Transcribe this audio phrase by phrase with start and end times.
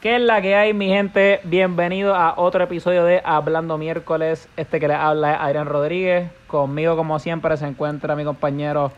[0.00, 1.40] ¿Qué es la que hay, mi gente?
[1.42, 4.48] Bienvenido a otro episodio de Hablando Miércoles.
[4.56, 6.30] Este que les habla es Adrián Rodríguez.
[6.46, 8.92] Conmigo, como siempre, se encuentra mi compañero,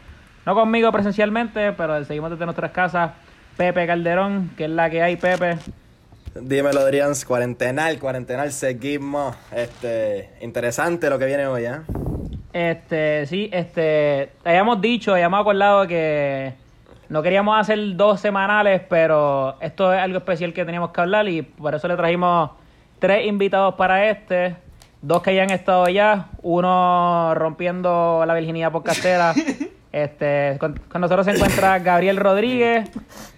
[0.45, 3.13] no conmigo presencialmente, pero seguimos desde nuestras casas,
[3.57, 4.51] Pepe Calderón.
[4.59, 5.57] ¿Qué es la que hay, Pepe?
[6.35, 9.35] Dímelo, Adrián, cuarentenal, cuarentenal, seguimos.
[9.57, 11.81] Este, interesante lo que viene hoy, ¿eh?
[12.53, 16.53] Este, sí, este, habíamos dicho, habíamos acordado que
[17.11, 21.43] no queríamos hacer dos semanales, pero esto es algo especial que teníamos que hablar y
[21.43, 22.53] por eso le trajimos
[23.01, 24.57] tres invitados para este.
[25.03, 29.35] Dos que ya han estado ya, uno rompiendo la virginidad por castera.
[29.93, 32.89] Este, con, nosotros se encuentra Gabriel Rodríguez,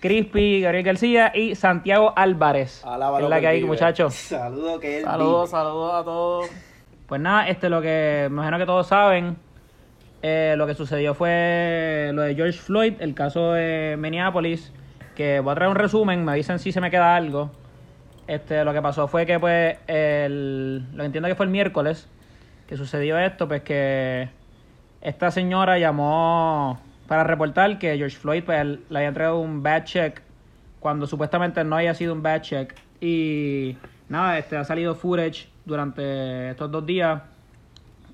[0.00, 2.84] Crispy, Gabriel García y Santiago Álvarez.
[2.84, 4.12] es la que hay, muchachos.
[4.12, 6.50] Saludos, que Saludos, saludos a todos.
[7.06, 9.38] Pues nada, este lo que me imagino que todos saben,
[10.22, 14.72] eh, lo que sucedió fue lo de George Floyd, el caso de Minneapolis,
[15.16, 17.50] que voy a traer un resumen, me dicen si se me queda algo.
[18.28, 22.08] Este, lo que pasó fue que pues el, lo entiendo que fue el miércoles
[22.68, 24.28] que sucedió esto, pues que
[25.00, 30.22] esta señora llamó para reportar que George Floyd pues, le había entregado un bad check
[30.78, 32.74] cuando supuestamente no haya sido un bad check.
[33.00, 33.76] Y
[34.08, 37.22] nada, este ha salido footage durante estos dos días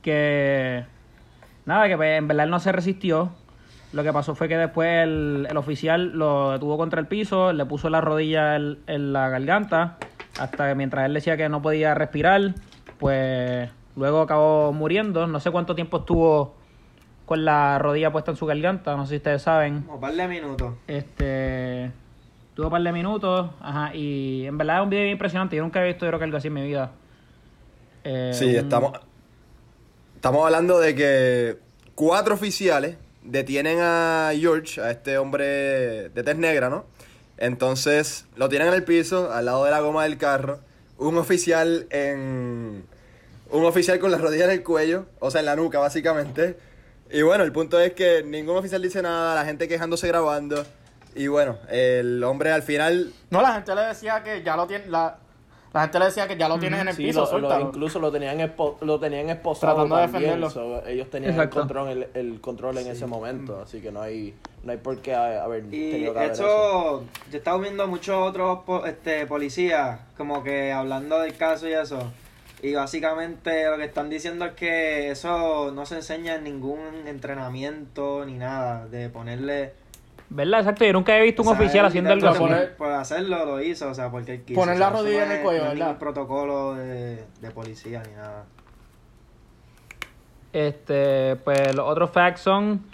[0.02, 0.84] que
[1.68, 3.28] Nada, que pues, en verdad él no se resistió.
[3.92, 7.90] Lo que pasó fue que después el, oficial lo detuvo contra el piso, le puso
[7.90, 9.98] la rodilla en, la garganta,
[10.40, 12.54] hasta que mientras él decía que no podía respirar,
[12.98, 15.26] pues luego acabó muriendo.
[15.26, 16.54] No sé cuánto tiempo estuvo
[17.26, 19.84] con la rodilla puesta en su garganta, no sé si ustedes saben.
[19.90, 20.72] Un par de minutos.
[20.86, 21.92] Este.
[22.54, 25.56] Tuvo un par de minutos, ajá, y en verdad es un video impresionante.
[25.56, 26.92] Yo nunca he visto, yo creo que algo así en mi vida.
[28.04, 28.92] Eh, sí, estamos,
[30.18, 31.58] Estamos hablando de que
[31.94, 36.86] cuatro oficiales detienen a George, a este hombre de tez negra, ¿no?
[37.36, 40.58] Entonces lo tienen en el piso, al lado de la goma del carro.
[40.96, 42.84] Un oficial en.
[43.52, 46.58] Un oficial con las rodillas en el cuello, o sea, en la nuca, básicamente.
[47.12, 50.66] Y bueno, el punto es que ningún oficial dice nada, la gente quejándose grabando.
[51.14, 53.12] Y bueno, el hombre al final.
[53.30, 54.88] No, la gente le decía que ya lo tiene.
[54.88, 55.16] La,
[55.72, 57.28] la gente le decía que ya lo tienes en el piso,
[57.60, 60.82] incluso lo tenían, lo tenían esposado Tratando de defenderlo.
[60.86, 64.34] ellos tenían el control, el, control en ese momento, así que no hay,
[64.64, 68.60] no hay por qué haber y tenido que eso, yo he estado viendo muchos otros
[68.86, 71.98] este, policías como que hablando del caso y eso.
[72.60, 78.24] Y básicamente lo que están diciendo es que eso no se enseña en ningún entrenamiento
[78.24, 79.74] ni nada, de ponerle
[80.30, 80.60] ¿Verdad?
[80.60, 82.44] Exacto, yo nunca he visto un oficial haciendo algo así.
[82.76, 84.60] Por hacerlo lo hizo, o sea, porque él quiso.
[84.60, 85.98] Poner la rodilla en el cuello, no ¿verdad?
[85.98, 88.44] protocolo de, de policía ni nada.
[90.52, 92.84] Este, pues los otros facts son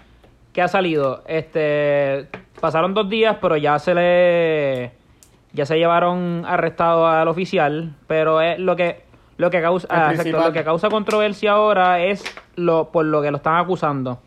[0.53, 1.23] que ha salido.
[1.27, 2.29] Este,
[2.61, 4.93] pasaron dos días, pero ya se le,
[5.53, 9.05] ya se llevaron arrestado al oficial, pero es lo que,
[9.37, 12.25] lo que causa, ah, exacto, lo que causa controversia ahora es
[12.55, 14.21] lo por lo que lo están acusando.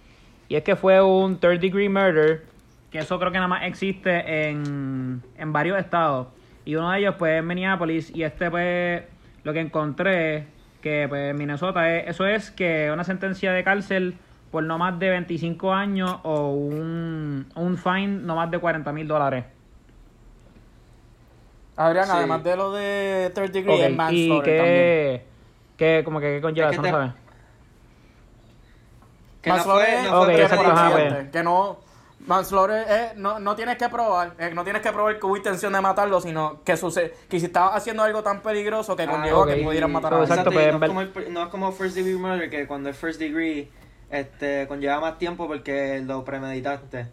[0.50, 2.44] Y es que fue un third degree murder
[2.92, 6.28] que eso creo que nada más existe en, en varios estados.
[6.66, 9.04] Y uno de ellos pues es Minneapolis y este pues
[9.44, 10.48] lo que encontré
[10.82, 14.18] que pues Minnesota es, eso es que una sentencia de cárcel
[14.52, 19.08] por no más de 25 años o un, un fine no más de 40 mil
[19.08, 19.46] dólares.
[21.76, 23.96] Adrián, además de lo de third degree, okay.
[23.96, 25.26] manslaughter ¿Y qué,
[25.78, 26.82] qué, como que, qué conlleva eso?
[26.82, 27.12] no sabes.
[29.42, 31.87] Que no fue, no fue, okay, que no
[32.28, 35.74] Manslaughter eh, no, no tienes que probar, eh, no tienes que probar que hubo intención
[35.74, 39.46] de matarlo, sino que sucede, que si estaba haciendo algo tan peligroso que ah, conllevó
[39.46, 42.50] que pudieran matar a Exacto, pues, no, es como no es como first degree murder,
[42.50, 43.70] que cuando es first degree
[44.10, 47.08] este, conlleva más tiempo porque lo premeditaste.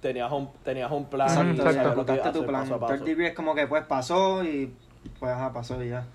[0.00, 1.28] Tenías un, tenías un plan.
[1.28, 2.32] Exacto, exacto.
[2.32, 2.68] tu plan.
[2.68, 4.74] Third degree es como que pues pasó y
[5.18, 6.06] pues ajá, pasó y ya.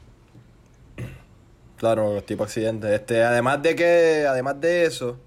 [1.77, 2.93] Claro, tipo accidente.
[2.93, 5.17] Este, además de que, además de eso,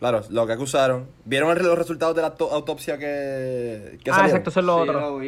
[0.00, 1.06] Claro, lo que acusaron.
[1.26, 5.20] ¿Vieron los resultados de la autopsia que, que ah, exacto, eso es lo otro.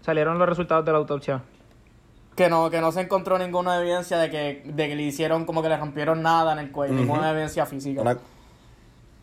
[0.00, 1.42] Salieron los resultados de la autopsia.
[2.36, 5.60] Que no, que no se encontró ninguna evidencia de que, de que le hicieron como
[5.60, 8.16] que le rompieron nada en el cuello, ninguna evidencia física.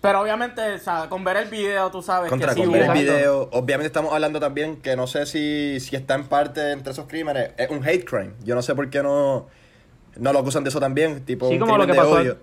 [0.01, 2.91] Pero obviamente, o sea, con ver el video, tú sabes Contra, que con ver el
[2.91, 7.07] video, obviamente estamos hablando también que no sé si, si está en parte entre esos
[7.07, 8.33] crímenes, es un hate crime.
[8.43, 9.47] Yo no sé por qué no,
[10.17, 12.37] no lo acusan de eso también, tipo un crimen de odio.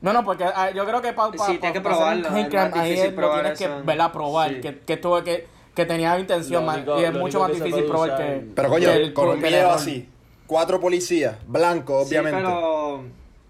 [0.00, 2.28] No, no, porque ah, yo creo que para pa, sí, pa, que probarlo.
[2.30, 4.12] ahí lo tienes que ¿verdad?
[4.12, 6.64] probar, que, que, tuve que, que tenía intención,
[6.98, 8.46] y es mucho más difícil probar que.
[8.54, 10.08] Pero coño, con un video así,
[10.46, 12.38] cuatro policías, blancos, obviamente.
[12.38, 13.02] pero,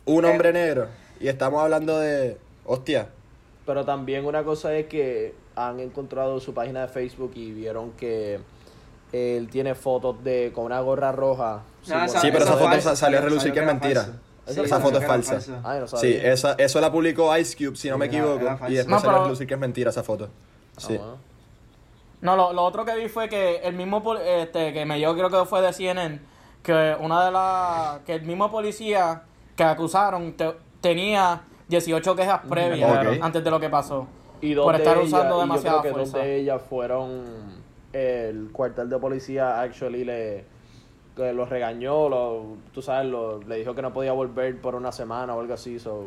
[0.06, 0.88] un hombre negro.
[1.20, 2.38] Y estamos hablando de.
[2.64, 3.08] Hostia.
[3.66, 8.40] Pero también una cosa es que han encontrado su página de Facebook y vieron que
[9.12, 11.62] él tiene fotos de con una gorra roja.
[11.90, 14.08] Ah, sí, pero esa foto salió a relucir que es mentira.
[14.48, 15.40] Esa foto es falsa.
[15.96, 18.58] sí, esa, eso la publicó Ice Cube, si no me equivoco.
[18.68, 20.28] Y después salió a relucir que es mentira esa foto.
[20.76, 20.98] Ah, sí.
[22.20, 25.30] No, lo, lo, otro que vi fue que el mismo, este, que me yo creo
[25.30, 26.20] que fue de CNN,
[26.62, 29.22] que una de las, que el mismo policía
[29.56, 30.34] que acusaron
[30.80, 34.06] tenía 18 quejas previas antes de lo que pasó.
[34.40, 36.18] Y por estar usando demasiada que fuerza.
[36.18, 37.58] de ellas fueron
[37.92, 40.44] el cuartel de policía actually le
[41.18, 44.92] que lo regañó, lo, tú sabes, lo, le dijo que no podía volver por una
[44.92, 46.06] semana o algo así, so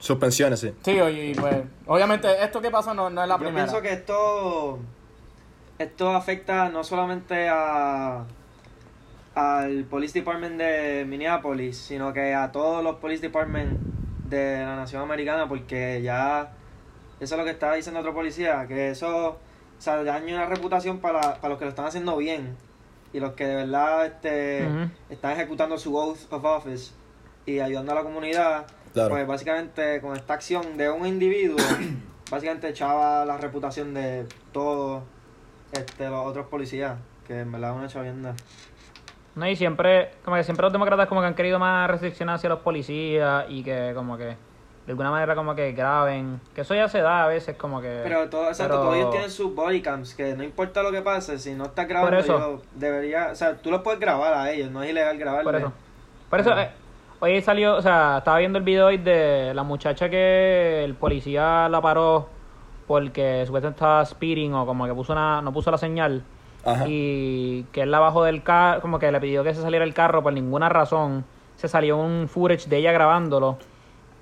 [0.00, 0.72] Suspensiones, sí.
[0.84, 1.56] Sí, y pues,
[1.86, 3.66] obviamente, esto que pasa no, no es la primera.
[3.66, 4.78] Yo pienso que esto,
[5.78, 8.24] esto afecta no solamente a
[9.34, 13.78] al Police Department de Minneapolis, sino que a todos los Police Department
[14.28, 16.52] de la nación americana, porque ya,
[17.20, 20.98] eso es lo que estaba diciendo otro policía, que eso, o sea, daña una reputación
[20.98, 22.56] para, para los que lo están haciendo bien
[23.12, 24.68] y los que de verdad este,
[25.10, 26.92] están ejecutando su oath of office
[27.46, 31.58] y ayudando a la comunidad pues básicamente con esta acción de un individuo,
[32.30, 35.02] básicamente echaba la reputación de todos
[35.72, 38.34] este, los otros policías, que en verdad es una chavienda.
[39.34, 42.48] No, y siempre, como que siempre los demócratas como que han querido más restricciones hacia
[42.48, 44.36] los policías y que como que
[44.88, 48.00] de alguna manera como que graben, que eso ya se da a veces como que...
[48.02, 51.52] Pero, todo, exacto, todos ellos tienen sus bodycams, que no importa lo que pase, si
[51.52, 54.88] no estás grabando, eso, debería, o sea, tú los puedes grabar a ellos, no es
[54.88, 55.44] ilegal grabarlos.
[55.44, 55.72] Por eso,
[56.30, 56.70] por eso, eh,
[57.20, 61.68] Hoy salió, o sea, estaba viendo el video hoy de la muchacha que el policía
[61.68, 62.28] la paró
[62.86, 66.22] porque supuestamente estaba speeding o como que puso una, no puso la señal.
[66.86, 69.94] Y que él la bajó del carro, como que le pidió que se saliera el
[69.94, 71.24] carro por ninguna razón.
[71.56, 73.58] Se salió un footage de ella grabándolo.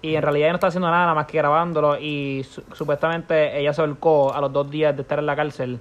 [0.02, 1.98] Y en realidad ella no está haciendo nada, más que grabándolo.
[1.98, 5.80] Y supuestamente ella se volcó a los dos días de estar en la cárcel.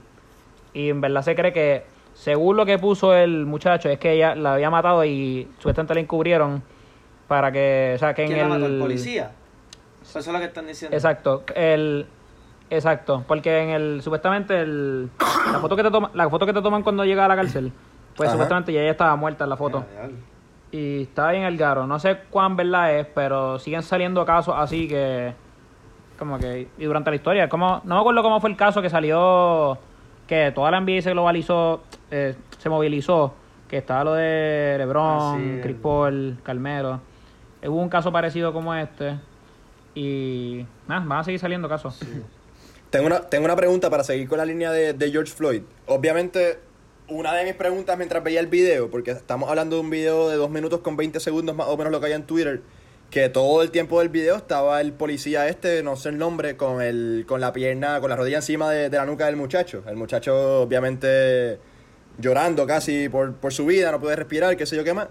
[0.73, 4.35] Y en verdad se cree que, según lo que puso el muchacho, es que ella
[4.35, 6.63] la había matado y supuestamente la encubrieron
[7.27, 8.47] para que, o sea, que en el...
[8.47, 9.31] mató, el policía?
[10.01, 10.95] Eso es lo que están diciendo.
[10.95, 12.07] Exacto, el...
[12.69, 15.11] Exacto, porque en el supuestamente el
[15.51, 17.71] la foto que te toma, la foto que te toman cuando llega a la cárcel,
[18.15, 19.85] pues supuestamente ya ella estaba muerta en la foto.
[20.71, 24.88] Y está bien el garo, no sé cuán verdad es, pero siguen saliendo casos así
[24.88, 25.33] que
[26.19, 28.89] como que y durante la historia, como no me acuerdo cómo fue el caso que
[28.89, 29.77] salió
[30.27, 33.33] que toda la NBA se globalizó, eh, se movilizó,
[33.67, 37.00] que estaba lo de LeBron, ah, Chris Paul, Calmero
[37.68, 39.19] hubo un caso parecido como este
[39.94, 42.00] y nada, van a seguir saliendo casos.
[42.89, 45.63] Tengo, una, tengo una pregunta para seguir con la línea de, George Floyd.
[45.88, 46.59] Obviamente,
[47.07, 50.38] una de mis preguntas mientras veía el video, porque estamos hablando de un video de
[50.38, 52.62] 2 minutos con 20 segundos más o menos lo que hay en Twitter,
[53.12, 56.81] que todo el tiempo del video estaba el policía este, no sé el nombre, con,
[56.81, 59.84] el, con la pierna, con la rodilla encima de, la nuca del muchacho.
[59.88, 61.60] El muchacho obviamente
[62.18, 65.07] llorando casi por, por su vida, no puede respirar, qué sé yo qué más.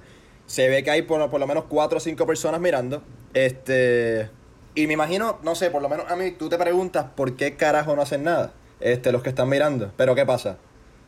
[0.46, 3.02] Se ve que hay por, por lo menos cuatro o cinco personas mirando.
[3.32, 4.28] Este.
[4.74, 7.54] Y me imagino, no sé, por lo menos a mí, tú te preguntas por qué
[7.56, 8.52] carajo no hacen nada.
[8.80, 9.92] Este, los que están mirando.
[9.96, 10.58] Pero ¿qué pasa?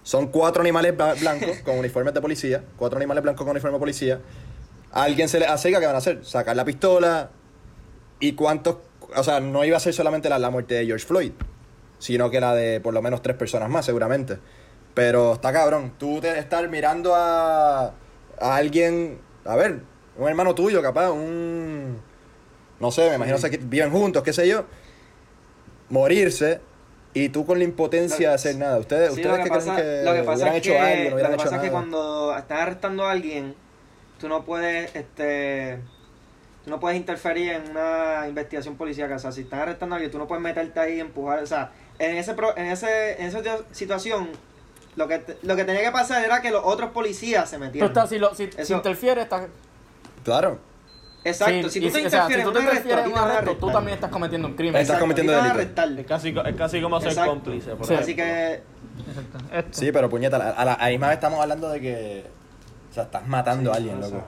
[0.06, 2.62] Son cuatro animales blancos con uniformes de policía.
[2.76, 4.20] Cuatro animales blancos con uniforme de policía.
[4.92, 6.24] A alguien se le acerca, ¿qué van a hacer?
[6.24, 7.30] Sacar la pistola.
[8.20, 8.76] ¿Y cuántos?
[9.16, 11.32] O sea, no iba a ser solamente la, la muerte de George Floyd,
[11.98, 14.38] sino que la de por lo menos tres personas más, seguramente.
[14.94, 15.94] Pero está cabrón.
[15.98, 17.92] Tú te estar mirando a, a
[18.38, 19.80] alguien a ver,
[20.16, 22.00] un hermano tuyo, capaz, un.
[22.78, 24.66] No sé, me imagino que viven juntos, qué sé yo.
[25.88, 26.60] Morirse
[27.16, 28.78] y tú con la impotencia de hacer nada.
[28.78, 31.36] ¿Ustedes, ustedes que, creen que, lo que pasa es hecho que, algo, no Lo que
[31.36, 33.54] pasa es que cuando estás arrestando a alguien,
[34.20, 35.78] tú no puedes, este.
[36.62, 39.10] Tú no puedes interferir en una investigación policial.
[39.12, 41.42] O sea, si estás arrestando a alguien, tú no puedes meterte ahí y empujar.
[41.42, 43.40] O sea, en, ese, en, ese, en esa
[43.72, 44.28] situación,
[44.96, 47.94] lo que, lo que tenía que pasar era que los otros policías se metieran.
[47.94, 49.46] Tú si, lo, si, si interfieres, estás...
[50.22, 50.58] Claro.
[51.26, 54.80] Exacto, si tú te interfieres, en un arresto, tú también estás cometiendo un crimen.
[54.80, 55.60] Estás cometiendo delito.
[55.60, 57.74] Es casi, es casi como ser cómplice.
[57.74, 58.62] Por Así que...
[59.70, 62.24] Sí, pero puñeta, a la, misma vez estamos hablando de que...
[62.90, 64.24] O sea, estás matando a alguien, loco.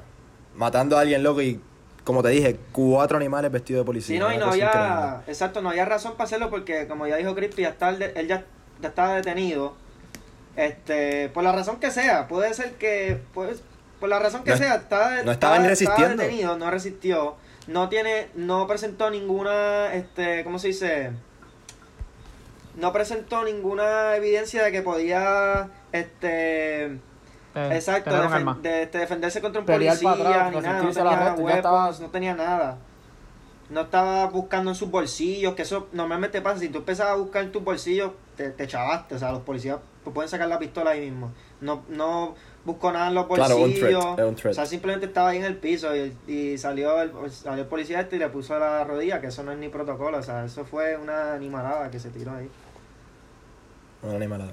[0.55, 1.61] Matando a alguien, loco, y
[2.05, 4.17] como te dije, cuatro animales vestidos de policía.
[4.17, 5.23] Sí, no, y no había...
[5.27, 8.45] Exacto, no había razón para hacerlo porque, como ya dijo Crispy, ya está, él ya,
[8.81, 9.75] ya estaba detenido
[10.59, 13.63] este, por la razón que sea, puede ser que, pues,
[14.01, 16.23] por la razón que sea, está, no estaban resistiendo.
[16.23, 17.37] detenido, no resistió,
[17.67, 21.13] no tiene, no presentó ninguna, este, ¿cómo se dice?
[22.77, 26.99] No presentó ninguna evidencia de que podía, este, eh,
[27.55, 28.11] exacto,
[28.63, 32.79] de, este, defenderse contra un policía, ni nada, no tenía huevos, no tenía nada.
[33.69, 37.43] No estaba buscando en sus bolsillos, que eso normalmente pasa, si tú empezabas a buscar
[37.45, 40.93] en tus bolsillos, te, te chavaste, o sea, los policías pues pueden sacar la pistola
[40.93, 41.33] ahí mismo.
[41.61, 42.35] no, no
[42.65, 44.05] buscó nada en los bolsillos.
[44.05, 48.17] O sea, simplemente estaba ahí en el piso y, salió, el, salió el policía este
[48.17, 50.19] y le puso la rodilla, que eso no es ni protocolo.
[50.19, 52.51] O sea, eso fue una animalada que se tiró ahí.
[54.03, 54.53] Una animalada.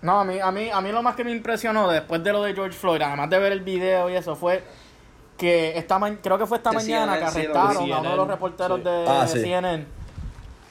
[0.00, 2.42] No, a mí, a mí, a mí lo más que me impresionó después de lo
[2.42, 4.62] de George Floyd, además de ver el video y eso, fue
[5.36, 9.04] que esta creo que fue esta mañana que arrestaron a uno de los reporteros de,
[9.08, 9.86] ah, CNN.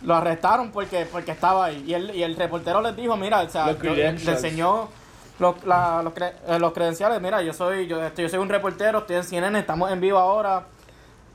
[0.04, 1.84] Lo arrestaron porque, porque estaba ahí.
[1.88, 4.90] Y el, y el reportero les dijo, mira, o sea, le enseñó
[5.40, 9.18] los, la, los, eh, los, credenciales, mira, yo soy, yo, yo soy un reportero, estoy
[9.18, 10.64] en CNN, estamos en vivo ahora.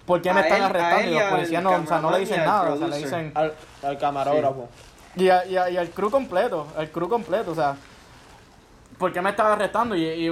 [0.06, 1.11] ¿Por qué me están arrestando?
[1.11, 3.32] Y los policías no, o sea, no le dicen nada, o sea, le dicen...
[3.35, 4.68] Al, al camarógrafo.
[5.14, 7.76] Y, a, y, y, al crew completo, el crew completo, o sea...
[8.99, 9.97] ¿Por qué me están arrestando?
[9.97, 10.30] Y, y,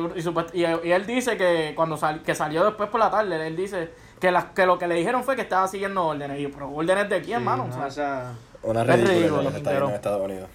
[0.55, 4.31] y, él dice que cuando sal, que salió después por la tarde, él dice que,
[4.31, 6.39] las que lo que le dijeron fue que estaba siguiendo órdenes.
[6.39, 7.69] Y pero órdenes de quién, mano?
[7.69, 9.57] o sea, una ridícula en
[9.95, 10.49] Estados Unidos.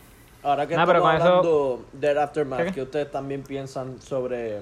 [0.46, 2.82] Ahora que estamos hablando del aftermath, ¿qué?
[2.84, 4.62] ustedes también piensan sobre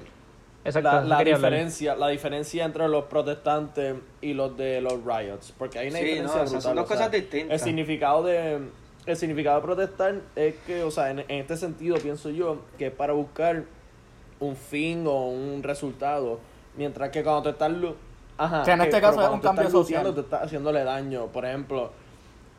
[0.64, 5.54] la, diferencia, la diferencia entre los protestantes y los de los riots?
[5.58, 6.62] Porque hay una diferencia brutal.
[6.62, 7.52] son dos cosas distintas.
[7.52, 8.62] El significado de
[9.06, 12.94] el significado de protestar es que, o sea, en, este sentido pienso yo que es
[12.94, 13.66] para buscar
[14.40, 16.40] un fin o un resultado,
[16.78, 17.74] mientras que cuando te estás
[18.38, 20.14] Ajá, que en este caso es un cambio social.
[20.14, 21.92] Te estás haciéndole daño, por ejemplo.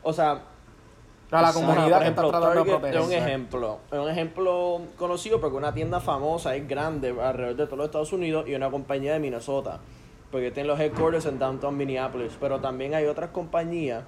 [0.03, 0.43] O sea,
[1.31, 2.95] a la comunidad que está tratando de proteger.
[2.95, 7.65] Es un ejemplo, es un ejemplo conocido porque una tienda famosa es grande alrededor de
[7.65, 9.79] todos los Estados Unidos y una compañía de Minnesota,
[10.31, 14.03] porque tienen los headquarters en downtown Minneapolis, pero también hay otras compañías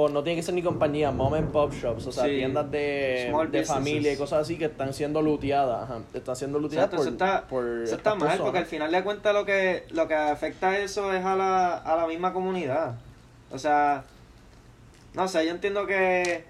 [0.00, 3.34] o no tiene que ser ni compañía, mom and pop shops, o sea, tiendas de,
[3.50, 7.46] de familia y cosas así que están siendo luteadas, están siendo luteadas por, eso está,
[7.82, 11.12] eso está mal, porque al final de cuentas lo que, lo que afecta a eso
[11.12, 12.94] es a la, a la misma comunidad.
[13.50, 14.04] O sea,
[15.14, 16.44] no sé, yo entiendo que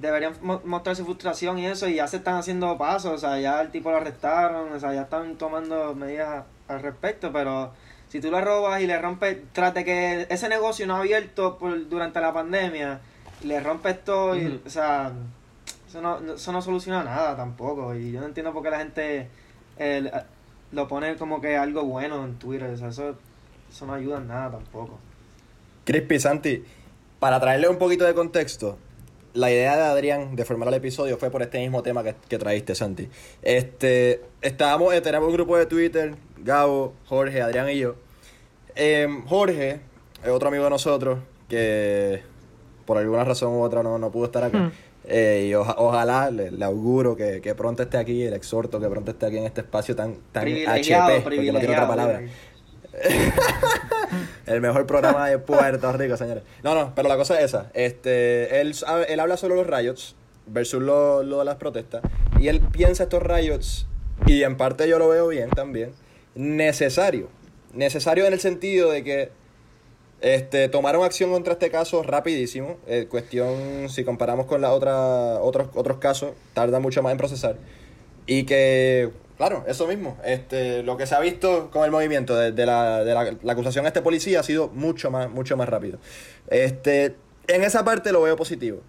[0.00, 3.60] deberían mostrar su frustración y eso, y ya se están haciendo pasos, o sea, ya
[3.60, 7.72] el tipo lo arrestaron, o sea, ya están tomando medidas al respecto, pero
[8.08, 11.88] si tú le robas y le rompes, trate que ese negocio no ha abierto por,
[11.88, 13.00] durante la pandemia,
[13.42, 15.12] le rompes todo, y, o sea,
[15.88, 19.28] eso no, eso no soluciona nada tampoco, y yo no entiendo por qué la gente
[19.78, 20.10] eh,
[20.72, 23.16] lo pone como que algo bueno en Twitter, o sea, eso,
[23.70, 24.98] eso no ayuda en nada tampoco.
[25.84, 26.64] Crispy, Santi,
[27.18, 28.78] para traerle un poquito de contexto,
[29.34, 32.38] la idea de Adrián de formar el episodio fue por este mismo tema que, que
[32.38, 33.08] traíste, Santi.
[33.42, 37.94] Este, estábamos, eh, teníamos un grupo de Twitter, Gabo, Jorge, Adrián y yo.
[38.74, 39.80] Em, Jorge
[40.22, 41.18] es otro amigo de nosotros
[41.48, 42.22] que
[42.86, 44.72] por alguna razón u otra no, no pudo estar acá.
[45.10, 49.26] Eh, y ojalá le, auguro que, que, pronto esté aquí, el exhorto que pronto esté
[49.26, 52.22] aquí en este espacio tan, tan HP, porque no tiene otra palabra.
[54.46, 56.42] el mejor programa de Puerto Rico, señores.
[56.62, 57.70] No, no, pero la cosa es esa.
[57.74, 58.74] Este, él,
[59.08, 60.14] él habla sobre los riots
[60.46, 62.02] versus lo, de las protestas.
[62.40, 63.86] Y él piensa estos riots,
[64.26, 65.92] y en parte yo lo veo bien también,
[66.34, 67.28] necesario.
[67.72, 69.30] Necesario en el sentido de que
[70.20, 72.78] este, tomaron acción contra este caso rapidísimo.
[72.86, 77.56] Eh, cuestión, si comparamos con la otra, otros, otros casos, tarda mucho más en procesar.
[78.26, 80.18] Y que Claro, eso mismo.
[80.24, 83.88] Este, lo que se ha visto con el movimiento de, la, de la, acusación a
[83.88, 86.00] este policía ha sido mucho más, mucho más rápido.
[86.48, 87.14] Este,
[87.46, 88.80] en esa parte lo veo positivo.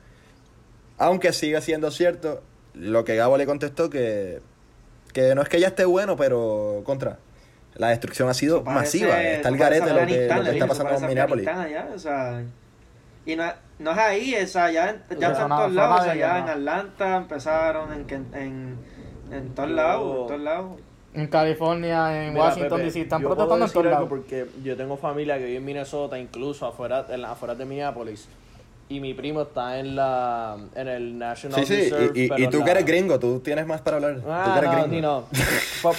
[0.98, 2.42] Aunque siga siendo cierto
[2.74, 4.42] lo que Gabo le contestó, que,
[5.14, 7.20] que no es que ya esté bueno, pero contra.
[7.76, 9.22] La destrucción ha sido masiva.
[9.22, 11.48] Está el garete lo que, lo que está pasando con Minneapolis.
[11.96, 12.44] o sea,
[13.24, 13.46] y no,
[13.78, 16.02] no, es ahí, o sea, ya, ya están todos lados.
[16.02, 18.78] O sea, ya en Atlanta empezaron, en, en
[19.32, 20.72] en todos lados, en todos lados.
[21.14, 24.10] En California, en Washington DC, están protestando en todos lados.
[24.10, 28.28] Porque yo tengo familia que vive en Minnesota, incluso afuera, en la, afuera de Minneapolis.
[28.90, 31.96] Y mi primo está en la en el National sí, sí.
[32.16, 34.22] y, y, y tú que eres gringo, tú tienes más para hablar.
[34.28, 35.02] Ah, tú que eres no, gringo.
[35.08, 35.28] No.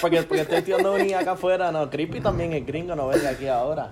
[0.01, 1.71] porque, porque estoy estudiando venir acá afuera.
[1.71, 3.91] No, Creepy también es gringo, no venga aquí ahora.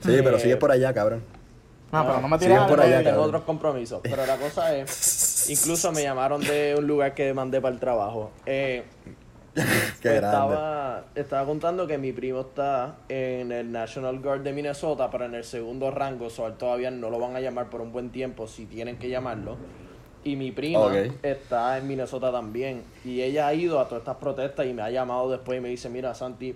[0.00, 1.22] Sí, pero sigue por allá, cabrón.
[1.92, 3.02] No, pero no me tires por allá.
[3.02, 4.00] Tengo otros compromisos.
[4.02, 8.30] Pero la cosa es, incluso me llamaron de un lugar que mandé para el trabajo.
[8.46, 8.84] Eh,
[10.00, 15.24] Qué estaba, estaba contando que mi primo está en el National Guard de Minnesota, pero
[15.24, 18.46] en el segundo rango, so, todavía no lo van a llamar por un buen tiempo,
[18.46, 19.56] si tienen que llamarlo.
[20.22, 20.92] Y mi prima
[21.22, 22.84] está en Minnesota también.
[23.04, 25.70] Y ella ha ido a todas estas protestas y me ha llamado después y me
[25.70, 26.54] dice, mira Santi,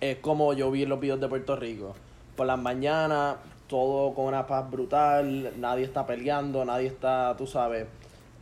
[0.00, 1.94] es como yo vi en los videos de Puerto Rico.
[2.36, 3.36] Por las mañanas,
[3.70, 7.86] todo con una paz brutal, nadie está peleando, nadie está, tú sabes,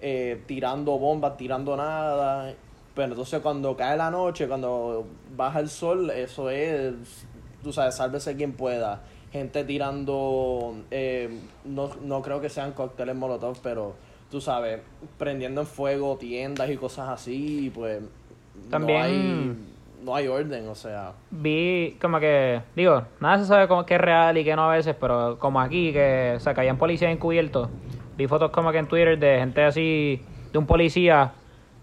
[0.00, 2.54] eh, tirando bombas, tirando nada.
[2.94, 5.06] Pero entonces cuando cae la noche, cuando
[5.36, 6.94] baja el sol, eso es,
[7.62, 9.02] tú sabes, sálvese quien pueda.
[9.30, 11.28] Gente tirando, eh,
[11.64, 13.94] no, no creo que sean cócteles molotov, pero
[14.30, 14.80] tú sabes,
[15.18, 18.00] prendiendo en fuego tiendas y cosas así, pues
[18.70, 19.56] también no hay
[20.06, 21.12] orden, o sea.
[21.30, 24.74] Vi como que, digo, nada se sabe como que es real y que no a
[24.74, 27.68] veces, pero como aquí, que o sea, caían policías encubiertos,
[28.16, 31.32] vi fotos como que en Twitter de gente así, de un policía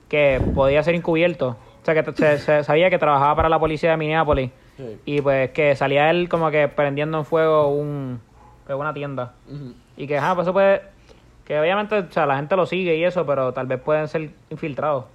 [0.09, 3.97] que podía ser encubierto, o sea, que se, sabía que trabajaba para la policía de
[3.97, 4.51] Minneapolis,
[5.05, 8.19] y pues que salía él como que prendiendo en fuego un,
[8.65, 9.33] pues, una tienda,
[9.97, 10.81] y que, ah, pues eso puede,
[11.45, 14.31] que obviamente, o sea, la gente lo sigue y eso, pero tal vez pueden ser
[14.49, 15.05] infiltrados.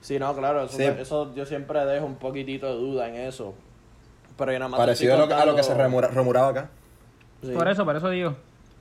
[0.00, 3.54] Sí, no, claro, eso, yo siempre dejo un poquitito de duda en eso.
[4.36, 6.70] Pero yo nada más Parecido a lo, que se rumoraba acá.
[7.54, 8.34] Por eso, por eso digo.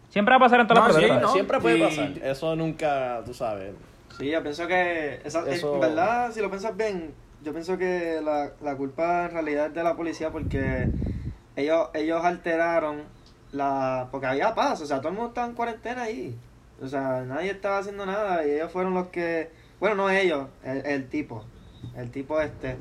[0.10, 2.12] Siempre va a pasar en todas las sí, Siempre puede pasar.
[2.24, 3.74] Eso nunca, tú sabes.
[4.18, 8.52] Sí, yo pienso que, esa, en verdad, si lo piensas bien, yo pienso que la,
[8.62, 10.90] la culpa en realidad es de la policía porque
[11.56, 13.04] ellos, ellos alteraron
[13.52, 14.08] la...
[14.12, 16.36] Porque había paz, o sea, todo el mundo estaba en cuarentena ahí.
[16.82, 21.08] O sea, nadie estaba haciendo nada y ellos fueron los que bueno, no ellos, el,
[21.08, 21.44] tipo.
[21.96, 22.76] El tipo este.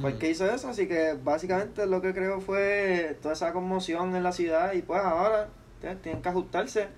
[0.00, 4.14] Fue el que hizo eso, así que básicamente lo que creo fue toda esa conmoción
[4.16, 5.48] en la ciudad y pues ahora
[6.02, 6.88] tienen que ajustarse.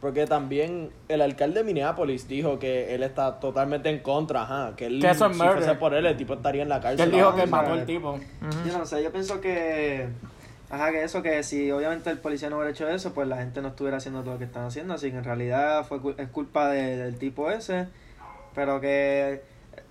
[0.00, 4.86] Porque también el alcalde de Minneapolis dijo que él está totalmente en contra, ajá, que
[4.86, 7.08] él que eso es si fuese por él, el tipo estaría en la cárcel.
[7.08, 8.18] Él dijo que mató al tipo.
[8.66, 10.08] Yo no sé, yo pienso que
[10.70, 13.60] ajá, que eso que si obviamente el policía no hubiera hecho eso, pues la gente
[13.60, 16.68] no estuviera haciendo todo lo que están haciendo, así que en realidad fue es culpa
[16.68, 17.88] del tipo ese
[18.54, 19.42] pero que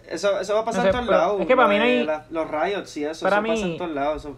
[0.10, 1.42] eso, eso va a pasar en todos lados.
[1.42, 2.08] Es que para mí no hay...
[2.30, 4.26] los riots y eso, eso pasa en todos lados.
[4.26, 4.38] Eso,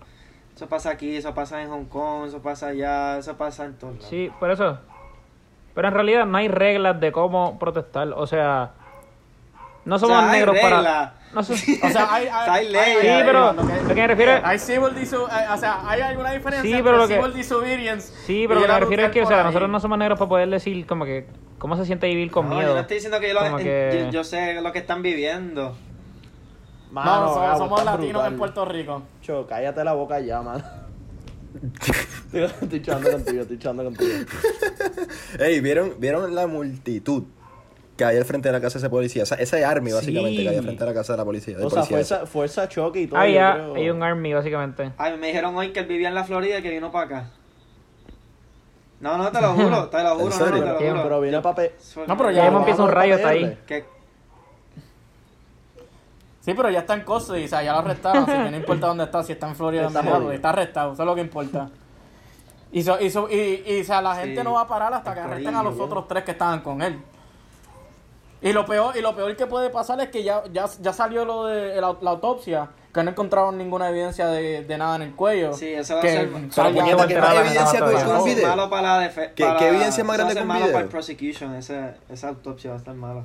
[0.55, 3.95] eso pasa aquí, eso pasa en Hong Kong, eso pasa allá, eso pasa en todos
[3.95, 4.09] lados.
[4.09, 4.79] Sí, por eso.
[5.73, 8.09] Pero en realidad no hay reglas de cómo protestar.
[8.09, 8.71] O sea,
[9.85, 11.15] no somos negros para.
[11.33, 12.99] No sé, o sea, hay, hay, leyes.
[12.99, 15.53] Sí, pero lo que me refiero Hay civil disobedience.
[15.53, 18.13] O sea, hay alguna diferencia sí, pero entre civil disobedience.
[18.25, 20.27] Sí, pero lo que me refiero es que, o sea, nosotros no somos negros para
[20.27, 21.27] poder decir, como que,
[21.61, 22.69] ¿cómo se siente vivir con miedo?
[22.69, 24.09] Yo no estoy diciendo que yo, lo, que...
[24.11, 25.77] yo, sé lo que están viviendo.
[26.89, 29.03] Mano, no, somos, latinos en Puerto Rico.
[29.21, 30.63] Cho, cállate la boca ya, man.
[32.33, 34.11] estoy echando contigo, estoy echando contigo.
[35.39, 37.25] Ey, ¿vieron, ¿vieron la multitud
[37.95, 39.23] que hay al frente de la casa de ese policía.
[39.23, 41.57] Esa, esa army, básicamente, que hay al frente de la casa de la policía.
[41.61, 43.19] O sea, fuerza, fuerza choque y todo.
[43.19, 44.93] Ah, ya, hay un army, básicamente.
[44.97, 47.31] Ay, me dijeron hoy que él vivía en la Florida y que vino para acá.
[49.01, 51.03] No, no, te lo juro, te lo juro, no, no, te lo juro.
[51.03, 51.71] Pero viene papel.
[52.07, 53.57] No, pero ya, empieza un rayo hasta ahí.
[56.39, 58.57] Sí, pero ya está en Costa y o sea, ya lo arrestaron, así que no
[58.57, 61.69] importa dónde está, si está en Florida o está arrestado, eso es lo que importa.
[62.71, 65.55] Y, y, y, y o sea, la gente no va a parar hasta que arresten
[65.55, 66.99] a los otros tres que estaban con él.
[68.43, 71.25] Y lo peor, y lo peor que puede pasar es que ya, ya, ya salió
[71.25, 75.53] lo de la, autopsia, que no encontraron ninguna evidencia de, de, nada en el cuello.
[75.53, 76.29] Sí, eso va a ser.
[76.29, 78.47] ¿Qué más evidencia con, un video?
[78.47, 80.61] Malo para la ¿Qué, ¿Qué, evidencia más grande con un video?
[80.61, 83.23] malo para el prosecution, esa, esa autopsia va a estar mala.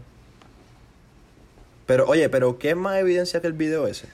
[1.87, 4.09] Pero, oye, pero ¿qué más evidencia que el video ese?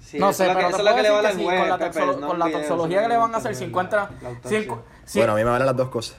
[0.00, 3.08] Sí, no sé, pero eso es lo que le con la, con la toxología que
[3.08, 4.10] le van a hacer, si encuentra...
[5.14, 6.16] bueno, a mí me valen las dos cosas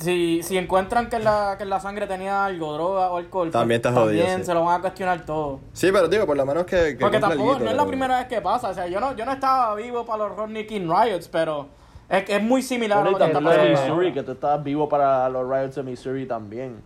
[0.00, 3.94] si, si encuentran que la, que la sangre tenía algo, droga o alcohol, también, pues,
[3.94, 5.60] también se lo van a cuestionar todo.
[5.72, 6.96] Sí, pero digo, por lo menos que.
[6.96, 8.68] que Porque tampoco no es la primera vez que pasa.
[8.70, 11.68] O sea, yo no, yo no estaba vivo para los Rodney King Riots, pero
[12.08, 13.64] es, es muy similar a lo que está pasando.
[13.64, 16.76] de Missouri, que tú estabas vivo para los Riots de Missouri también.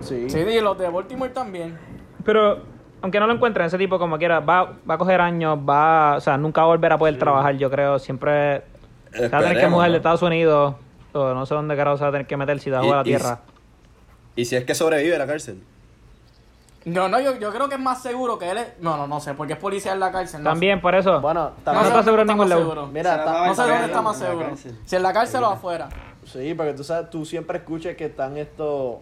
[0.00, 0.28] Sí.
[0.30, 1.78] Sí, y los de Baltimore también.
[2.24, 2.58] Pero,
[3.02, 6.20] aunque no lo encuentren, ese tipo como quiera, va, va a coger años, va, o
[6.20, 7.98] sea, nunca va a volver a poder trabajar, yo creo.
[7.98, 8.64] Siempre
[9.32, 10.74] va a tener que mujer de Estados Unidos
[11.16, 13.40] no sé dónde carajo se va a tener que meter si da a la tierra.
[14.34, 15.62] Y, si es que sobrevive a la cárcel.
[16.84, 18.66] No, no, yo, yo creo que es más seguro que él es...
[18.80, 20.44] No, no, no sé, porque es policía en la cárcel.
[20.44, 21.20] también, por eso.
[21.20, 22.86] Bueno, no, está seguro en ningún lado.
[22.92, 24.52] Mira, no sé dónde está más seguro.
[24.84, 25.88] Si en la cárcel o afuera.
[26.24, 28.96] Sí, porque tú sabes, tú siempre escuchas que están estos...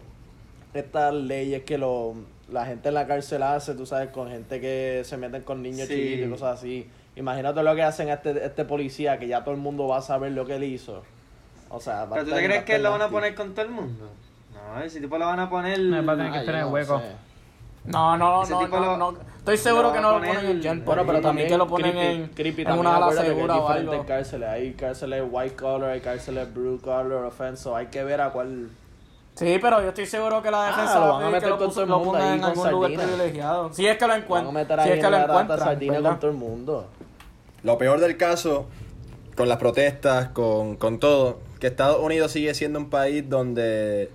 [0.73, 2.15] Estas leyes que lo,
[2.51, 5.87] la gente en la cárcel hace, tú sabes, con gente que se meten con niños
[5.87, 6.89] chiquitos y cosas así.
[7.15, 10.33] Imagínate lo que hacen este, este policía, que ya todo el mundo va a saber
[10.33, 11.03] lo que él hizo.
[11.69, 14.09] O sea, ¿Pero tú te crees que lo van a poner con todo el mundo?
[14.53, 15.79] No, ese tipo lo van a poner.
[15.79, 17.01] No, va a tener que tener hueco.
[17.85, 21.21] No, no, no, no, no, Estoy seguro que no lo ponen en Gen Bueno, pero
[21.21, 24.05] también que lo ponen en, en una ala segura o algo.
[24.05, 24.49] cárceles.
[24.49, 27.69] Hay cárceles white collar, hay cárceles blue collar, offense.
[27.75, 28.69] Hay que ver a cuál...
[29.35, 31.81] Sí, pero yo estoy seguro que la defensa ah, lo van a meter con todo
[31.81, 33.73] el mundo ahí en algún lugar privilegiado.
[33.73, 34.83] Si es que lo encuentran.
[34.83, 36.03] Si es que lo encuentran.
[36.03, 36.87] con todo el mundo.
[37.61, 38.65] Lo peor del caso,
[39.35, 44.09] con las protestas, con, con todo, que Estados Unidos sigue siendo un país donde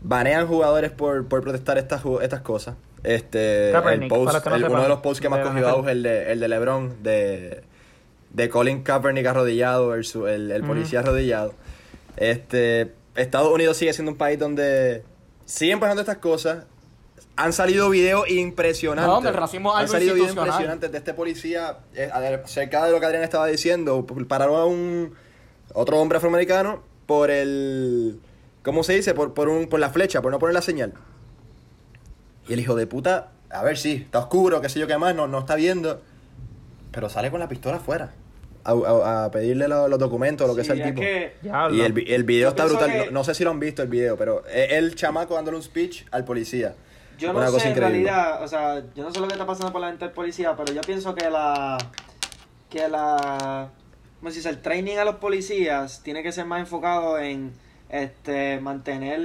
[0.00, 2.76] banean jugadores por, por protestar estas, estas cosas.
[3.04, 6.48] Este, el post, uno de los posts que más cogió es el de, el de
[6.48, 7.62] LeBron, de,
[8.30, 11.54] de Colin Kaepernick arrodillado versus el, el policía arrodillado.
[12.16, 15.04] Este, Estados Unidos sigue siendo un país donde
[15.44, 16.66] siguen pasando estas cosas,
[17.36, 19.22] han salido videos impresionantes.
[19.22, 23.06] No, el racismo Han salido videos impresionantes de este policía, eh, acerca de lo que
[23.06, 24.04] Adrián estaba diciendo.
[24.26, 25.14] Pararon a un
[25.74, 28.20] otro hombre afroamericano por el.
[28.62, 29.14] ¿Cómo se dice?
[29.14, 30.92] Por, por, un, por la flecha, por no poner la señal.
[32.48, 35.14] Y el hijo de puta, a ver, sí, está oscuro, qué sé yo qué más,
[35.14, 36.00] no, no está viendo.
[36.92, 38.12] Pero sale con la pistola afuera.
[38.64, 41.00] A, pedirle los, documentos, lo que sea el tipo.
[41.00, 43.08] y el, el video está brutal.
[43.12, 46.04] No, sé si lo han visto el video, pero es el chamaco dándole un speech
[46.10, 46.74] al policía.
[47.18, 49.80] Yo no sé en realidad, o sea, yo no sé lo que está pasando por
[49.80, 51.78] la mente del policía, pero yo pienso que la.
[52.68, 53.70] que la.
[54.20, 54.48] ¿Cómo se dice?
[54.48, 57.52] El training a los policías tiene que ser más enfocado en
[57.88, 59.20] este mantener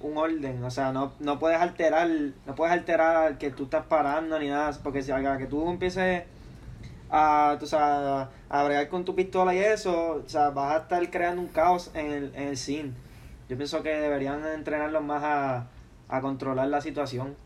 [0.00, 2.08] un orden, o sea, no, no puedes alterar,
[2.46, 5.70] no puedes alterar al que tú estás parando ni nada, porque si a que tú
[5.70, 6.24] empieces
[7.10, 11.10] a, tú sabes, a, bregar con tu pistola y eso, o sea, vas a estar
[11.10, 12.92] creando un caos en el, en el scene.
[13.48, 15.68] Yo pienso que deberían entrenarlos más a,
[16.08, 17.36] a controlar la situación.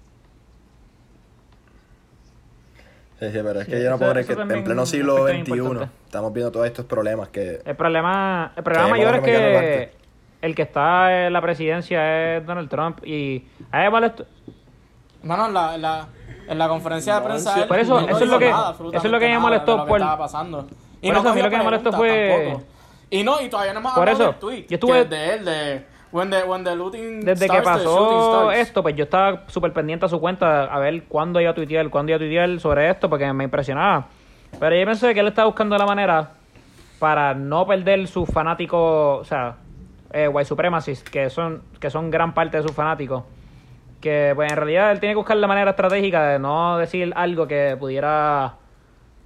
[3.19, 6.33] Sí, sí, pero es que yo no puedo creer que en pleno siglo XXI estamos
[6.33, 7.61] viendo todos estos problemas que...
[7.65, 9.99] El problema, el problema mayor es que
[10.41, 14.13] el que está en la presidencia es Donald Trump y a él vale
[15.23, 16.09] bueno en la, la,
[16.47, 19.29] en la conferencia de prensa por eso eso es lo que eso es lo que
[19.29, 20.67] me molestó por pasando.
[21.01, 22.57] Y no, eso a mí lo que me molestó fue
[23.11, 26.31] y no y todavía no hemos por eso tweet yo estuve de él de when
[26.31, 30.21] the, when the looting desde que pasó esto pues yo estaba súper pendiente a su
[30.21, 33.45] cuenta a ver cuándo iba a tuitear cuándo iba a tuitear sobre esto porque me
[33.45, 34.07] impresionaba
[34.59, 36.31] pero yo pensé que él estaba buscando la manera
[36.99, 39.57] para no perder su fanático o sea
[40.13, 43.25] eh, white supremacists, que son, que son gran parte de sus fanáticos.
[44.01, 47.47] Que pues en realidad él tiene que buscar la manera estratégica de no decir algo
[47.47, 48.55] que pudiera,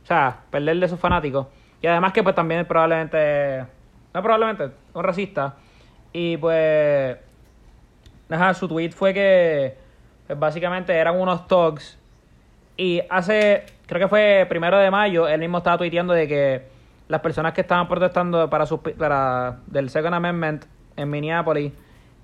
[0.03, 1.47] o sea, perder de sus fanáticos.
[1.81, 3.65] Y además que pues también probablemente,
[4.15, 5.55] no probablemente, un racista.
[6.13, 7.17] Y pues,
[8.29, 9.77] ajá, su tweet fue que
[10.27, 11.99] pues, básicamente eran unos talks.
[12.77, 16.63] Y hace, creo que fue primero de mayo, él mismo estaba tuiteando de que
[17.09, 20.65] las personas que estaban protestando para, sus, para del Second Amendment
[20.97, 21.73] en Minneapolis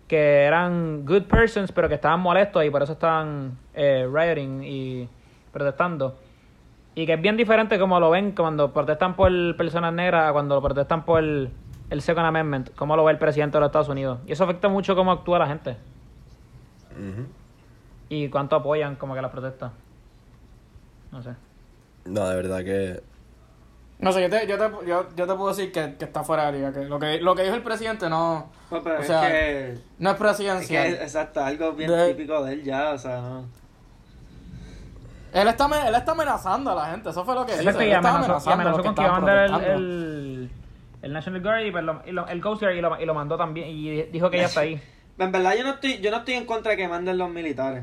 [0.09, 5.09] que eran good persons pero que estaban molestos y por eso estaban eh, rioting y
[5.53, 6.16] protestando
[6.94, 10.61] y que es bien diferente como lo ven cuando protestan por personas negras a cuando
[10.61, 11.22] protestan por
[11.90, 14.68] el, Second Amendment como lo ve el presidente de los Estados Unidos y eso afecta
[14.68, 15.77] mucho cómo actúa la gente
[18.09, 19.72] y cuánto apoyan como que las protestas
[21.12, 21.31] no sé
[22.05, 23.03] no de verdad que
[24.01, 26.46] no sé, yo te, yo te, yo, yo te puedo decir que, que, está fuera
[26.46, 26.72] de liga.
[26.72, 28.48] Que lo, que lo que dijo el presidente no.
[28.70, 30.87] Pues, o sea, es que, no es presidencial.
[30.87, 33.44] Es exacto, algo bien típico de él ya, o sea, no.
[35.33, 37.66] Él está, él está amenazando a la gente, eso fue lo que él.
[37.66, 40.51] Él amenazó, amenazó con que iba a mandar el, el,
[41.02, 41.84] el, National Guard y, pues
[42.28, 43.68] el Coast Guard y lo, y lo mandó también.
[43.68, 44.80] Y dijo que ya está ahí.
[45.18, 47.82] En verdad, yo no, estoy, yo no estoy en contra de que manden los militares.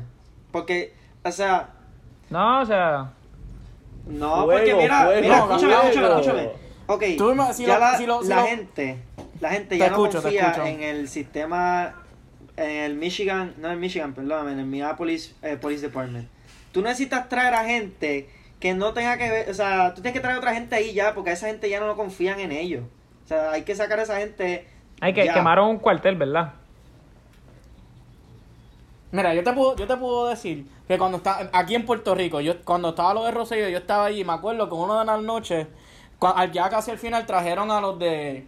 [0.52, 1.68] Porque, o sea.
[2.30, 3.12] No, o sea.
[4.06, 6.50] No, porque mira, mira, escúchame, escúchame, escúchame.
[6.86, 7.02] Ok,
[7.58, 8.98] ya la, la gente,
[9.40, 11.94] la gente ya no confía en el sistema,
[12.56, 16.28] en el Michigan, no en Michigan, perdón, en el Minneapolis eh, Police Department.
[16.70, 20.20] Tú necesitas traer a gente que no tenga que ver, o sea, tú tienes que
[20.20, 22.52] traer a otra gente ahí ya, porque a esa gente ya no lo confían en
[22.52, 22.84] ellos.
[23.26, 24.68] O sea, hay que sacar a esa gente.
[25.00, 26.52] Hay que quemar un cuartel, ¿verdad?
[29.10, 32.40] Mira, yo te puedo, yo te puedo decir que cuando está aquí en Puerto Rico,
[32.40, 35.04] yo cuando estaba lo de Rosselló, yo estaba allí y me acuerdo que uno de
[35.04, 35.66] las noches,
[36.52, 38.46] ya casi al final trajeron a los de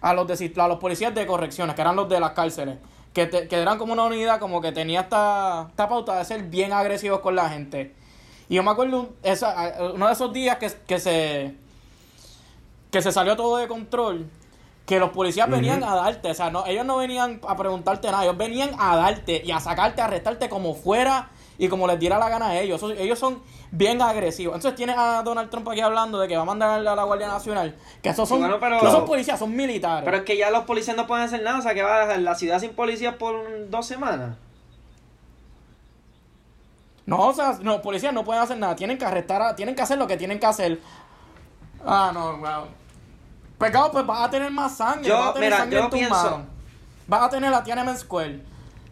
[0.00, 2.78] a los de a los policías de correcciones, que eran los de las cárceles,
[3.12, 6.72] que, que eran como una unidad como que tenía esta, esta pauta de ser bien
[6.72, 7.92] agresivos con la gente.
[8.48, 11.56] Y yo me acuerdo esa, uno de esos días que, que se
[12.92, 14.30] que se salió todo de control
[14.86, 18.24] que los policías venían a darte, o sea, no, ellos no venían a preguntarte nada,
[18.24, 22.18] ellos venían a darte y a sacarte, a arrestarte como fuera y como les diera
[22.18, 22.82] la gana a ellos.
[22.98, 24.56] Ellos son bien agresivos.
[24.56, 27.28] Entonces tienes a Donald Trump aquí hablando de que va a mandar a la Guardia
[27.28, 30.04] Nacional, que esos son, son policías, son militares.
[30.04, 32.00] Pero es que ya los policías no pueden hacer nada, o sea, que va a
[32.00, 34.36] dejar la ciudad sin policías por dos semanas.
[37.06, 39.96] No, o sea, no, policías no pueden hacer nada, tienen que arrestar, tienen que hacer
[39.96, 40.80] lo que tienen que hacer.
[41.86, 42.81] Ah, no, wow.
[43.62, 45.12] Pecado, pues vas a tener más sangre.
[45.12, 46.46] vas a tener sangre en tu mano.
[47.06, 48.42] Vas a tener la Tiananmen Square.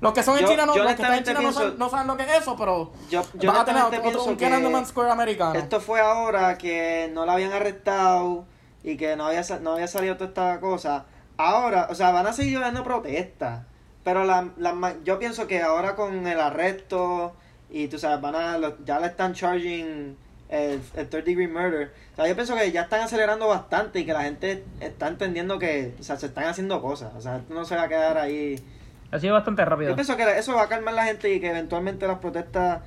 [0.01, 1.41] Los que son en China, no, los que están en China
[1.77, 5.11] no, saben, lo que es eso, pero yo, vas a tener otro, un Tiananmen Square
[5.11, 5.59] americano.
[5.59, 8.47] Esto fue ahora que no la habían arrestado
[8.83, 11.05] y que no había, no había salido toda esta cosa.
[11.37, 13.65] Ahora, o sea, van a seguir habiendo protestas.
[14.05, 17.35] Pero la, la, yo pienso que ahora con el arresto
[17.69, 20.17] y tú sabes, van a, ya le están charging
[20.51, 21.93] el, third degree murder.
[22.13, 25.59] O sea, yo pienso que ya están acelerando bastante y que la gente está entendiendo
[25.59, 27.15] que, o sea, se están haciendo cosas.
[27.15, 28.63] O sea, esto no se va a quedar ahí
[29.11, 29.91] Ha sido bastante rápido.
[29.91, 32.81] Yo pienso que eso va a calmar la gente y que eventualmente las protestas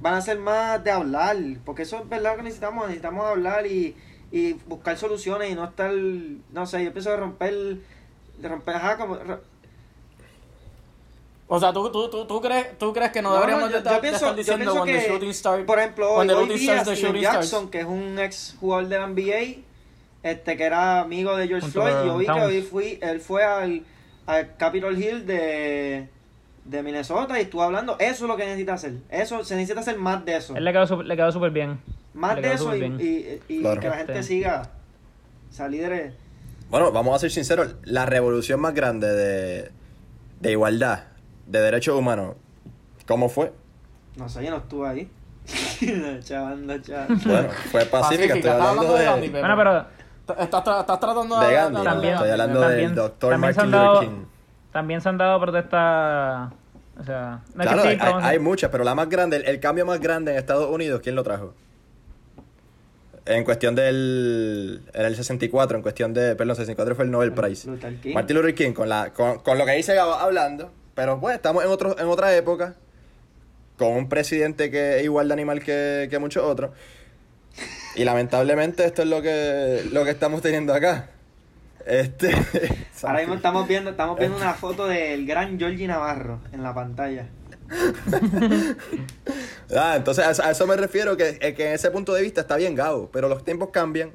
[0.00, 3.96] van a ser más de hablar, porque eso es verdad que necesitamos, necesitamos hablar y,
[4.30, 7.54] y buscar soluciones y no estar, no sé, yo pienso de romper,
[8.38, 9.18] de romper, ajá, como...
[11.50, 14.34] O sea, ¿tú, tú, tú, tú, crees, tú crees que no, deberíamos yo, estar, pienso,
[14.34, 18.18] diciendo yo pienso que, shooting por ejemplo, hoy, hoy día Steve Jackson, que es un
[18.18, 19.62] ex jugador de la NBA,
[20.22, 23.82] este que era amigo de George Floyd, yo vi que hoy fui, él fue al,
[24.26, 26.08] al Capitol Hill de
[26.68, 28.92] de Minnesota y estuvo hablando, eso es lo que necesita hacer.
[29.08, 30.54] Eso, se necesita hacer más de eso.
[30.54, 31.80] Él le quedó, le quedó súper bien.
[32.12, 34.70] Más de eso y, y, y que la gente siga.
[35.50, 36.12] Salir
[36.68, 39.70] Bueno, vamos a ser sinceros, la revolución más grande de,
[40.40, 41.04] de igualdad,
[41.48, 42.36] de derechos humanos,
[43.06, 43.52] ¿cómo fue?
[44.16, 45.10] No sé, yo no estuve ahí.
[46.22, 47.08] chaval, chaval.
[47.24, 49.20] Bueno, fue pacífica, estoy hablando de...
[49.20, 49.98] de bueno, pero...
[50.38, 51.52] Estás, estás tratando de...
[51.54, 54.24] Gandhi, también, estoy hablando del doctor Martin Luther King.
[54.72, 56.52] También se han dado protestas.
[57.00, 60.32] O sea, no claro, hay, hay, muchas, pero la más grande, el, cambio más grande
[60.32, 61.54] en Estados Unidos, ¿quién lo trajo?
[63.24, 64.82] En cuestión del.
[64.92, 66.36] En el 64, en cuestión de.
[66.36, 67.70] Perdón, 64 fue el Nobel Prize.
[68.12, 70.70] Martin Luther King, con, la, con, con lo que dice hablando.
[70.98, 72.74] Pero pues, estamos en, otro, en otra época.
[73.76, 76.72] Con un presidente que es igual de animal que, que muchos otros.
[77.94, 81.10] Y lamentablemente esto es lo que, lo que estamos teniendo acá.
[81.86, 82.34] Este.
[83.04, 87.28] Ahora mismo estamos viendo, estamos viendo una foto del gran Georgie Navarro en la pantalla.
[89.76, 92.74] ah, entonces a, eso me refiero que, que en ese punto de vista está bien
[92.74, 94.10] Gabo, pero los tiempos cambian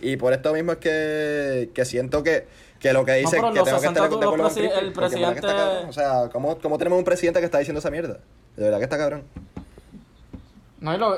[0.00, 2.46] y por esto mismo es que, que siento que,
[2.80, 5.46] que lo que dice que tengo que estar de acuerdo con el presidente...
[5.88, 8.18] o sea, ¿cómo, ¿cómo tenemos un presidente que está diciendo esa mierda?
[8.56, 9.24] De verdad que está cabrón.
[10.80, 11.16] No, lo,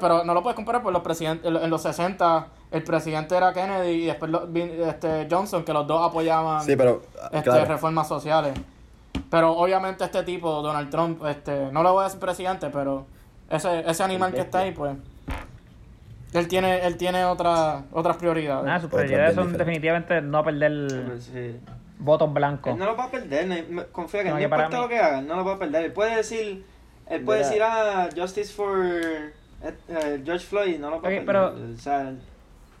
[0.00, 4.02] pero no lo puedes comparar por los presidentes en los 60 el presidente era Kennedy
[4.02, 4.32] y después
[4.88, 8.52] este Johnson, que los dos apoyaban este, reformas sociales.
[9.30, 13.06] Pero obviamente este tipo, Donald Trump, este, no le voy a decir presidente, pero
[13.48, 14.96] ese, ese animal que está ahí, pues,
[16.34, 18.68] él tiene, él tiene otra, otras prioridades.
[18.68, 21.20] Ah, sus prioridades son definitivamente no perder
[21.98, 22.76] votos blancos.
[22.76, 25.54] no lo va a perder, confía que no, importa lo que haga, no lo va
[25.54, 25.84] a perder.
[25.84, 26.64] Él puede decir,
[27.08, 29.32] él puede decir, ah, justice for eh,
[29.88, 31.24] eh, George Floyd, no lo va a perder.
[31.24, 32.12] Pero, o sea,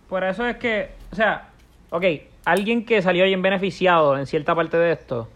[0.08, 1.48] por eso es que, o sea,
[1.90, 2.04] ok,
[2.44, 5.28] alguien que salió bien beneficiado en cierta parte de esto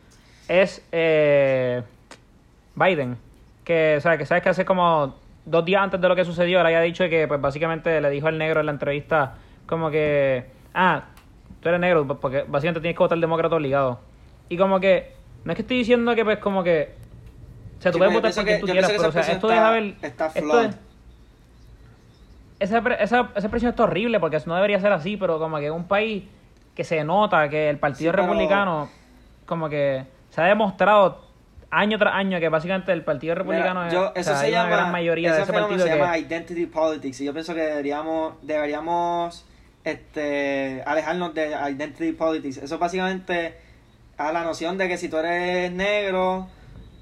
[0.49, 1.83] es eh,
[2.75, 3.17] Biden.
[3.65, 5.15] Que, o sea, que sabes que hace como
[5.51, 8.29] dos días antes de lo que sucedió, él había dicho que, pues básicamente le dijo
[8.29, 9.35] al negro en la entrevista,
[9.67, 11.05] como que, ah,
[11.61, 14.01] tú eres negro, pues, porque básicamente tienes que votar demócrata obligado.
[14.49, 16.95] Y como que, no es que estoy diciendo que, pues, como que,
[17.79, 19.95] o sea, tú puedes votar por quien tú quieras, pero, o sea, esto deja ver.
[20.03, 20.71] Está esto
[22.61, 25.73] esa, esa, esa presión es horrible porque no debería ser así, pero como que en
[25.73, 26.25] un país
[26.75, 28.89] que se nota que el Partido Republicano,
[29.47, 31.28] como que se ha demostrado
[31.71, 35.35] año tras año que básicamente el Partido Republicano es eso se llama, una gran mayoría
[35.35, 39.45] de ese partido se llama identity politics y yo pienso que deberíamos deberíamos
[39.85, 43.57] este alejarnos de identity politics eso básicamente
[44.17, 46.49] a la noción de que si tú eres negro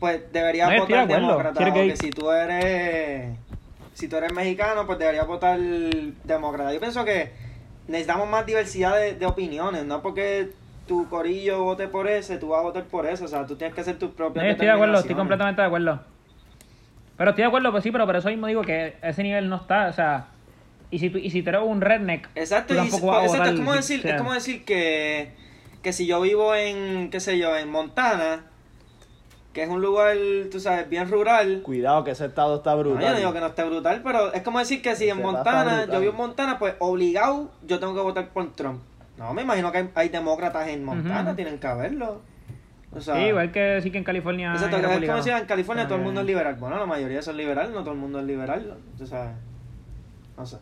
[0.00, 3.36] pues deberías votar demócrata o que si tú eres
[3.96, 6.72] si tú eres mexicano, pues deberías votar demócrata.
[6.74, 7.30] Yo pienso que
[7.88, 10.50] necesitamos más diversidad de, opiniones, no porque
[10.86, 13.74] tu corillo vote por ese, tú vas a votar por eso, o sea, tú tienes
[13.74, 16.00] que hacer tu propia no, estoy de acuerdo, estoy completamente de acuerdo.
[17.16, 19.56] Pero estoy de acuerdo, pues sí, pero por eso mismo digo que ese nivel no
[19.56, 20.28] está, o sea,
[20.90, 23.50] y si tú, y si tú eres un redneck, exacto, tú tampoco vas a exacto,
[23.50, 25.32] es como decir, es como decir que,
[25.82, 28.44] que si yo vivo en, qué sé yo, en Montana,
[29.52, 30.14] que es un lugar,
[30.52, 31.62] tú sabes, bien rural.
[31.62, 33.00] Cuidado, que ese estado está brutal.
[33.00, 35.22] No, yo no digo que no esté brutal, pero es como decir que si en
[35.22, 38.82] Montana, yo vivo en Montana, pues obligado yo tengo que votar por Trump.
[39.18, 42.20] No, me imagino que hay, demócratas en Montana, tienen que haberlo.
[42.92, 44.52] O sea, sí, igual que decir que en California.
[44.52, 46.54] Exacto, es como decir en California todo el mundo es liberal.
[46.56, 48.76] Bueno, la mayoría son liberales, no todo el mundo es liberal.
[48.96, 49.32] Tú sabes.
[50.36, 50.58] No sé.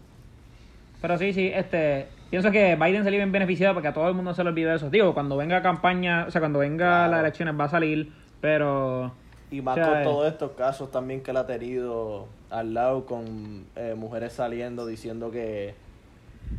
[1.00, 2.08] Pero sí, sí, este.
[2.30, 4.90] Pienso que Biden salió bien beneficiado porque a todo el mundo se le olvida eso.
[4.90, 8.12] Digo, cuando venga campaña, o sea, cuando venga las elecciones va a salir
[8.44, 9.10] pero.
[9.50, 13.94] Y más con todos estos casos también que él ha tenido al lado con eh,
[13.96, 15.74] mujeres saliendo diciendo que,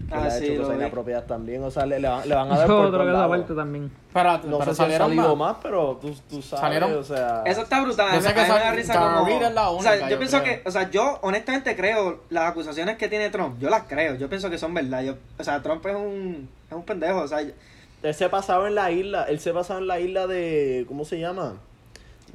[0.07, 1.63] que ah, le ha hecho cosas inapropiadas también.
[1.63, 3.27] O sea, le, le, van, le van a dar por otro lado.
[3.27, 3.91] vuelta también.
[4.13, 6.93] Para, no sé si han salido más, pero tú, tú sabes, ¿Salieron?
[6.93, 7.43] o sea...
[7.45, 8.13] Eso está brutal.
[8.13, 9.05] Yo sé que me da risa como...
[9.05, 10.61] La única, o sea, yo, yo pienso que...
[10.65, 14.15] O sea, yo honestamente creo las acusaciones que tiene Trump, yo las creo.
[14.15, 15.03] Yo pienso que son verdad.
[15.03, 17.39] Yo, o sea, Trump es un, es un pendejo, o sea...
[17.39, 20.85] Él se pasaba en la isla, él se pasaba en la isla de...
[20.87, 21.55] ¿Cómo se llama?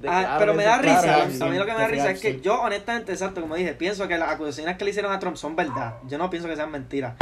[0.06, 1.22] Ah, pero me da risa.
[1.22, 4.08] a mí lo que me da risa es que yo, honestamente, exacto, como dije, pienso
[4.08, 5.94] que las acusaciones que le hicieron a Trump son verdad.
[6.08, 7.14] Yo no pienso que sean mentiras.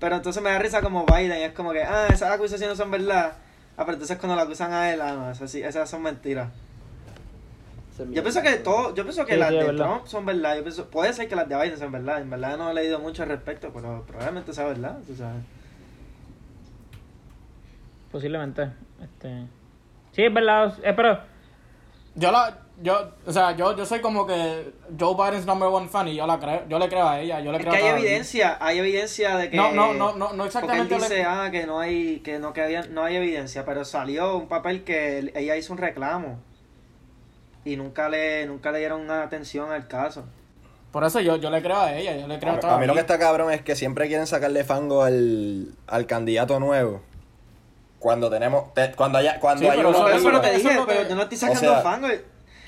[0.00, 3.34] Pero entonces me da risa como Biden, es como que, ah, esas acusaciones son verdad.
[3.76, 6.48] Ah, pero entonces cuando la acusan a él, ah, no, esas, esas son mentiras.
[8.10, 10.56] yo pienso que todo, yo pienso que las de Trump son verdad.
[10.56, 12.20] Yo pienso, puede ser que las de Biden sean verdad.
[12.20, 15.42] En verdad no he leído mucho al respecto, pero probablemente sea verdad, tú sabes.
[18.10, 18.70] Posiblemente.
[19.02, 19.46] Este...
[20.12, 20.76] Sí, es verdad.
[20.82, 21.20] Eh, pero
[22.14, 26.08] yo la yo o sea yo yo soy como que Joe Biden's number one fan
[26.08, 27.92] y yo la creo yo le creo a ella yo le creo es que hay
[27.92, 31.66] evidencia hay evidencia de que no no no no, no exactamente él dice ah que
[31.66, 35.56] no hay que no que había, no hay evidencia pero salió un papel que ella
[35.56, 36.38] hizo un reclamo
[37.64, 40.24] y nunca le nunca le dieron atención al caso.
[40.92, 42.94] Por eso yo, yo le creo a ella, yo le creo a, a mí lo
[42.94, 47.00] que está cabrón es que siempre quieren sacarle fango al, al candidato nuevo
[48.00, 48.64] cuando tenemos
[48.96, 52.08] cuando haya cuando hay pero, uno pero, te dije pero yo no estoy sacando fango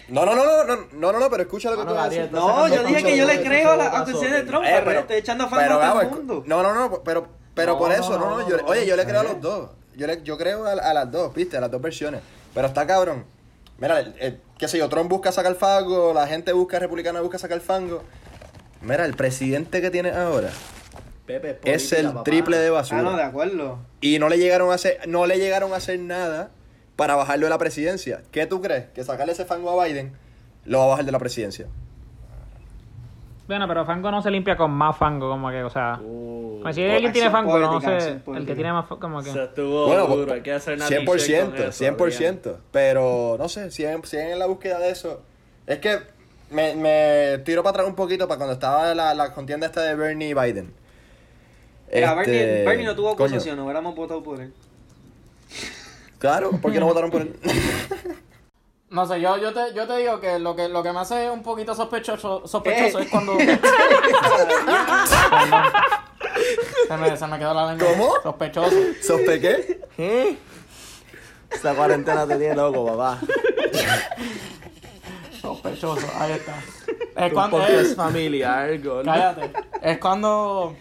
[0.08, 2.28] no, no, no, no, no, no, no, no, pero escucha lo que tú Gabriel.
[2.32, 5.16] No, yo dije que yo le creo a la acusación de Trump, eh, pero, estoy
[5.16, 6.42] echando fama a todo el mundo.
[6.46, 9.24] No, no, no, pero, pero por eso, no, no, yo, oye, yo le creo a
[9.24, 9.70] los dos.
[9.94, 12.22] Yo, le, yo creo a, a, las dos, viste, a las dos versiones.
[12.54, 13.24] Pero está cabrón.
[13.78, 17.38] Mira, el, el, qué sé yo, Trump busca sacar fango, la gente busca, republicana busca
[17.38, 18.02] sacar fango.
[18.80, 20.50] Mira, el presidente que tiene ahora
[21.26, 23.00] Pepe, es, es el triple de basura.
[23.00, 23.78] Ah, no, de acuerdo.
[24.00, 26.50] Y no le llegaron a hacer, no le llegaron a hacer nada
[27.02, 28.22] para bajarlo de la presidencia.
[28.30, 28.84] ¿Qué tú crees?
[28.94, 30.12] Que sacarle ese fango a Biden
[30.64, 31.66] lo va a bajar de la presidencia.
[33.48, 35.98] Bueno, pero fango no se limpia con más fango, como que, o sea.
[36.00, 38.20] Uh, si alguien tiene fango, no sé.
[38.36, 39.32] El que tiene más fango, como que.
[39.32, 42.56] Se estuvo bueno, duro, hay que hacer 100%, 100%.
[42.70, 45.22] Pero no sé, si si en la búsqueda de eso.
[45.66, 45.98] Es que
[46.50, 49.96] me, me tiro para atrás un poquito para cuando estaba la, la contienda esta de
[49.96, 50.72] Bernie y Biden.
[51.92, 54.52] Mira, este, Bernie, no tuvo acusación, no hubiéramos votado por él.
[56.22, 57.36] Claro, ¿por qué no votaron por él?
[58.90, 61.30] No sé, yo, yo, te, yo te digo que lo que lo que me hace
[61.30, 63.38] un poquito sospechoso, sospechoso es cuando.
[66.88, 67.88] se, me, se me quedó la lengua.
[67.88, 68.12] ¿Cómo?
[68.22, 68.76] Sospechoso.
[69.02, 69.80] ¿Sospe qué?
[69.96, 70.36] ¿Qué?
[71.50, 73.18] Esta cuarentena te tiene loco, papá.
[75.40, 76.54] Sospechoso, ahí está.
[77.16, 79.52] Es cuando es familiar, Cállate.
[79.80, 80.76] Es cuando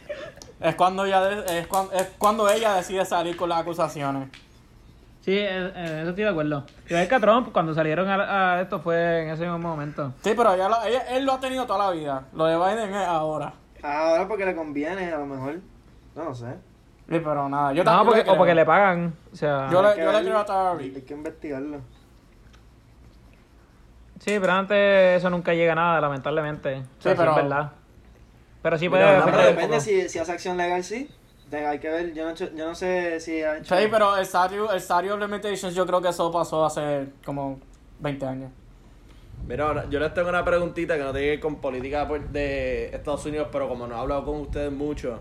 [0.59, 4.27] es cuando ella es cuando, es cuando ella decide salir con las acusaciones.
[5.21, 6.63] Sí, eso estoy de acuerdo.
[6.89, 10.13] Y es que Trump, cuando salieron a, esto, fue en ese mismo momento.
[10.23, 10.67] Sí, pero ella,
[11.11, 12.23] él lo ha tenido toda la vida.
[12.33, 13.53] Lo de Biden es ahora.
[13.83, 15.59] Ahora porque le conviene, a lo mejor.
[16.15, 16.55] No lo sé.
[17.07, 17.71] Sí, pero nada.
[17.73, 19.13] Yo no, porque, o porque le pagan.
[19.31, 21.81] O sea, yo, le, yo le quiero a Hay que investigarlo.
[24.19, 26.81] Sí, pero antes eso nunca llega a nada, lamentablemente.
[26.99, 27.31] Sí, pero.
[27.31, 27.71] Es verdad.
[28.63, 29.21] Pero sí puede.
[29.23, 31.09] Pero, depende si, si hace acción legal, sí
[31.57, 33.75] hay que ver, yo no, yo no sé si ha hecho...
[33.75, 37.59] Sí, pero el Statue, el Limitations yo creo que eso pasó hace como
[37.99, 38.51] 20 años.
[39.47, 42.85] Mira, ahora, yo les tengo una preguntita que no tiene que ver con política de
[42.93, 45.19] Estados Unidos, pero como no he hablado con ustedes mucho,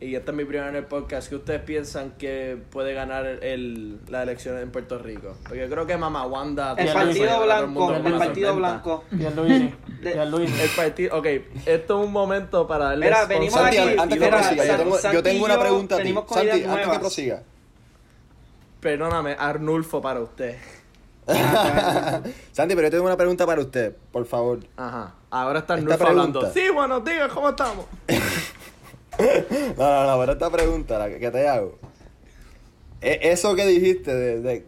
[0.00, 3.98] y esta es mi primera en el podcast, ¿qué ustedes piensan que puede ganar el,
[4.08, 5.34] la elección en Puerto Rico?
[5.42, 6.74] Porque yo creo que Mamá Wanda...
[6.78, 9.04] El Partido Blanco, el Partido Blanco.
[9.10, 10.60] Y el Luis.
[10.60, 11.26] El partido, ok,
[11.66, 15.22] esto es un momento para darle Mira, venimos Santi, antes que prosiga, yo tengo, yo
[15.24, 16.14] tengo una pregunta a ti.
[16.14, 17.42] Santi, antes que prosiga.
[18.78, 20.56] Perdóname, Arnulfo para usted.
[22.52, 24.60] Santi, pero yo tengo una pregunta para usted, por favor.
[24.76, 25.14] Ajá.
[25.28, 26.52] Ahora está Arnulfo hablando.
[26.52, 27.86] Sí, buenos días, ¿cómo estamos?
[29.76, 31.78] no, no, no, pero esta pregunta la que te hago.
[33.00, 34.64] E, eso que dijiste de, de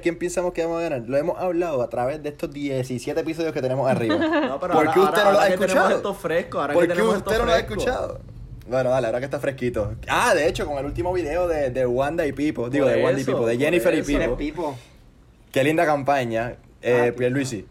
[0.00, 3.52] ¿quién, pensamos que vamos a ganar, lo hemos hablado a través de estos 17 episodios
[3.52, 4.16] que tenemos arriba.
[4.44, 5.96] No, pero ¿Por qué usted no lo ha escuchado?
[5.96, 8.20] Esto fresco, ahora ¿Por qué usted no lo ha escuchado?
[8.68, 9.94] Bueno, dale, ahora que está fresquito.
[10.08, 13.20] Ah, de hecho, con el último video de, de Wanda y Pipo, digo, de Wanda
[13.20, 14.76] y Pipo, de Jennifer y Pipo.
[15.52, 17.66] Qué linda campaña, eh, ah, Pierluisi.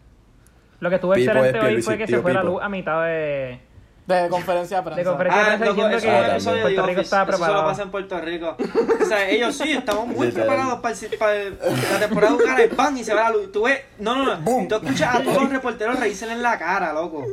[0.80, 3.60] Lo que estuvo excelente hoy fue que se fue la luz a mitad de
[4.06, 5.02] de conferencia de prensa.
[5.02, 7.54] De conferencia de prensa ah, diciendo que Puerto Rico estaba preparado.
[7.54, 8.58] Eso lo pasa en Puerto Rico.
[9.02, 13.04] o sea, ellos sí, estamos muy preparados para, para, la temporada de un pan y
[13.04, 13.52] se va la luz.
[13.52, 14.68] Tú ves, no, no, no.
[14.68, 17.26] Tú escuchas a todos los reporteros reírse en la cara, loco.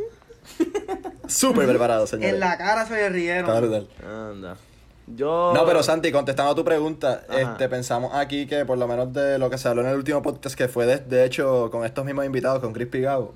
[1.26, 2.30] Súper preparados, señor.
[2.30, 3.50] En la cara se rieron.
[4.04, 4.56] Anda.
[5.18, 9.38] No, pero Santi, contestando a tu pregunta, este, pensamos aquí que por lo menos de
[9.38, 12.24] lo que se habló en el último podcast, que fue de, hecho con estos mismos
[12.24, 13.34] invitados, con Chris Pigao,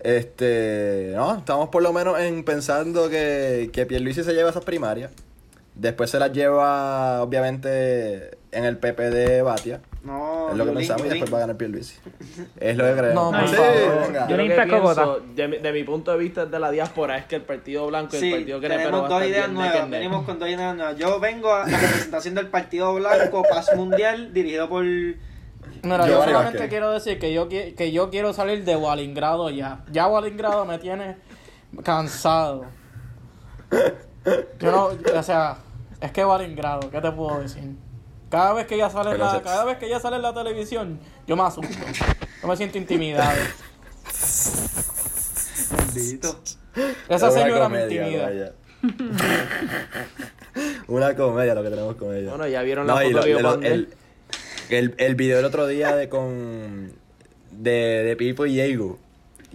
[0.00, 5.10] este, no, estamos por lo menos en pensando que, que Pierluisi se lleva esas primarias.
[5.74, 9.80] Después se las lleva, obviamente, en el PP de Batia.
[10.04, 11.96] No, es lo que pensamos y después va a ganar Pierluisi.
[12.60, 13.32] Es lo que creemos.
[13.32, 13.56] No, sí,
[14.28, 17.42] Yo le pienso, de, de, mi punto de vista de la diáspora es que el
[17.42, 19.88] Partido Blanco y el Partido que tenemos dos ideas nuevas.
[19.88, 20.98] Venimos con dos ideas nuevas.
[20.98, 24.84] Yo vengo a la representación del Partido Blanco Paz Mundial dirigido por...
[24.84, 29.84] Mira, yo, solamente quiero decir que yo, que yo quiero salir de Walingrado ya.
[29.90, 31.16] Ya Walingrado me tiene
[31.82, 32.66] cansado.
[34.58, 35.56] Yo no, o sea,
[36.00, 37.83] es que Walingrado, ¿qué te puedo decir?
[38.34, 40.98] Cada vez que ella sale en la, cada vez que ella sale en la televisión,
[41.24, 41.72] yo me asusto.
[42.42, 43.38] Yo me siento intimidado.
[45.94, 46.40] Bendito.
[47.08, 48.52] Esa señora me intimida.
[50.88, 52.30] Una comedia lo que tenemos con ella.
[52.30, 53.86] Bueno, ya vieron la foto de
[54.70, 56.92] el, el, video del otro día de con
[57.52, 58.98] de, de Pipo y Diego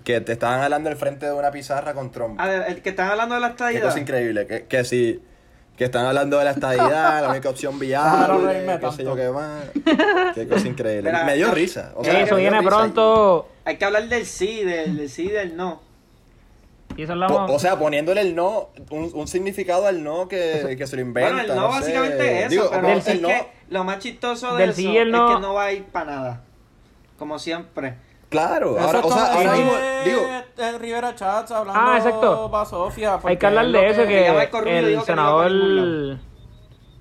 [0.06, 2.40] que te estaban hablando al frente de una pizarra con Trump.
[2.40, 3.82] El que están hablando de la estadidad.
[3.82, 5.22] Qué cosa increíble, que, que si
[5.80, 9.64] que están hablando de la estadidad, la única opción viable, qué sé yo qué más.
[10.36, 11.10] Qué cosa increíble.
[11.26, 11.94] me dio risa.
[11.96, 13.48] O sea, eso viene pronto.
[13.64, 15.82] Hay que hablar del sí, del, sí y del no.
[17.48, 21.32] o sea, poniéndole el no, un, significado al no que, que se lo inventa.
[21.32, 25.08] Bueno, el no, básicamente es eso, pero es que lo más chistoso de eso es
[25.08, 25.34] no.
[25.34, 26.42] que no va a ir para nada.
[27.18, 27.96] Como siempre.
[28.30, 29.72] Claro, ahora, o sea, ahora mismo,
[30.06, 30.22] digo...
[30.78, 32.52] Rivera Chats hablando ah, exacto.
[33.24, 34.28] Hay que hablar de eso, que,
[34.80, 36.20] el senador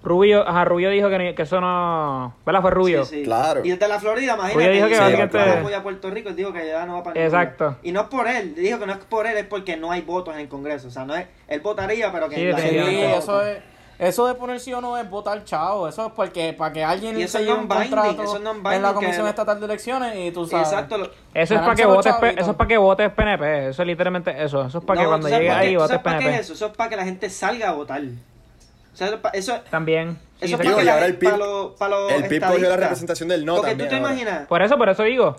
[0.02, 2.34] Rubio, ajá, Rubio dijo que, que eso no...
[2.46, 2.62] ¿Verdad?
[2.62, 3.04] Fue Rubio.
[3.04, 3.22] Sí, sí.
[3.24, 3.62] Claro.
[3.64, 4.54] Y desde la Florida, imagínate.
[4.54, 5.38] Rubio dijo que sí, básicamente...
[5.40, 7.76] apoya a Puerto Rico, dijo que ya no va para Exacto.
[7.82, 10.02] Y no es por él, dijo que no es por él, es porque no hay
[10.02, 10.88] votos en el Congreso.
[10.88, 11.26] O sea, no es...
[11.48, 12.36] Él votaría, pero que...
[12.36, 13.58] Sí, eso es...
[13.98, 15.88] Eso de poner sí o no es votar chao.
[15.88, 18.36] Eso es porque para que alguien se lleve un contrato
[18.72, 20.68] en la Comisión Estatal de Elecciones y tú sabes.
[20.68, 21.10] Exacto.
[21.34, 23.68] Eso es para que votes eso es para que votes PNP.
[23.70, 24.64] Eso es literalmente eso.
[24.64, 26.24] Eso es para que cuando llegue ahí votes PNP.
[26.24, 26.52] Qué es eso?
[26.54, 28.00] Eso es para que la gente salga a votar.
[28.00, 30.18] O sea, eso también.
[30.40, 31.30] Eso es para que la, el PIB,
[31.76, 34.46] para el PIB cogió la representación del no Porque tú te imaginas.
[34.46, 35.36] Por eso, por eso digo.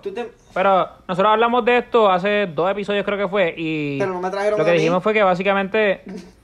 [0.54, 4.30] Pero nosotros hablamos de esto hace dos episodios creo que fue y Pero no me
[4.30, 6.04] trajeron lo que dijimos fue que básicamente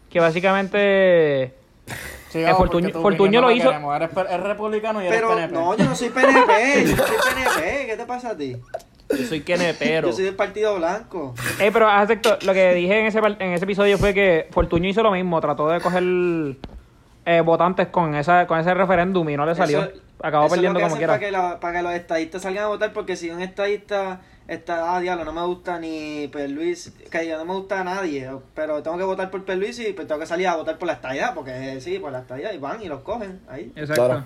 [0.10, 1.54] que básicamente
[3.02, 3.72] Fortuño, lo hizo.
[3.96, 5.54] Eres, republicano y eres Pero, PNP.
[5.54, 6.86] No, yo no soy PNP.
[6.86, 7.86] yo soy PNP.
[7.86, 8.58] ¿Qué te pasa a ti?
[9.10, 11.36] Yo soy pero Yo soy del Partido Blanco.
[11.60, 15.04] Eh, pero acepto, lo que dije en ese, en ese episodio fue que Fortuño hizo
[15.04, 15.40] lo mismo.
[15.40, 16.04] Trató de coger
[17.26, 19.88] eh, votantes con, esa, con ese referéndum y no le salió.
[20.22, 21.20] Acabó perdiendo como quiera.
[21.20, 25.00] Para que, para que los estadistas salgan a votar, porque si un estadista está, ah,
[25.00, 29.04] diablo, no me gusta ni Luis, que no me gusta a nadie, pero tengo que
[29.04, 32.00] votar por Luis y pues tengo que salir a votar por la estadía, porque sí,
[32.00, 33.72] por la estadía, y van y los cogen ahí.
[33.76, 34.24] Exacto.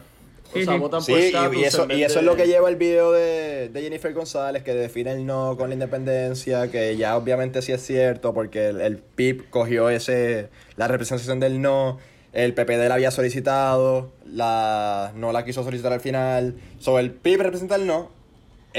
[0.53, 4.73] Sí, y, eso, y eso es lo que lleva el video de, Jennifer González, que
[4.73, 9.49] define el no con la independencia, que ya obviamente sí es cierto, porque el, PIB
[9.51, 11.99] cogió ese la representación del no,
[12.33, 16.55] el PPD la había solicitado, la no la quiso solicitar al final.
[16.79, 18.09] Sobre el PIB representa el no,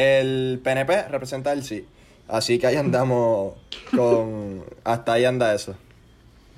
[0.00, 1.86] el PNP representa el sí.
[2.28, 3.54] Así que ahí andamos
[3.94, 4.64] con...
[4.84, 5.74] Hasta ahí anda eso.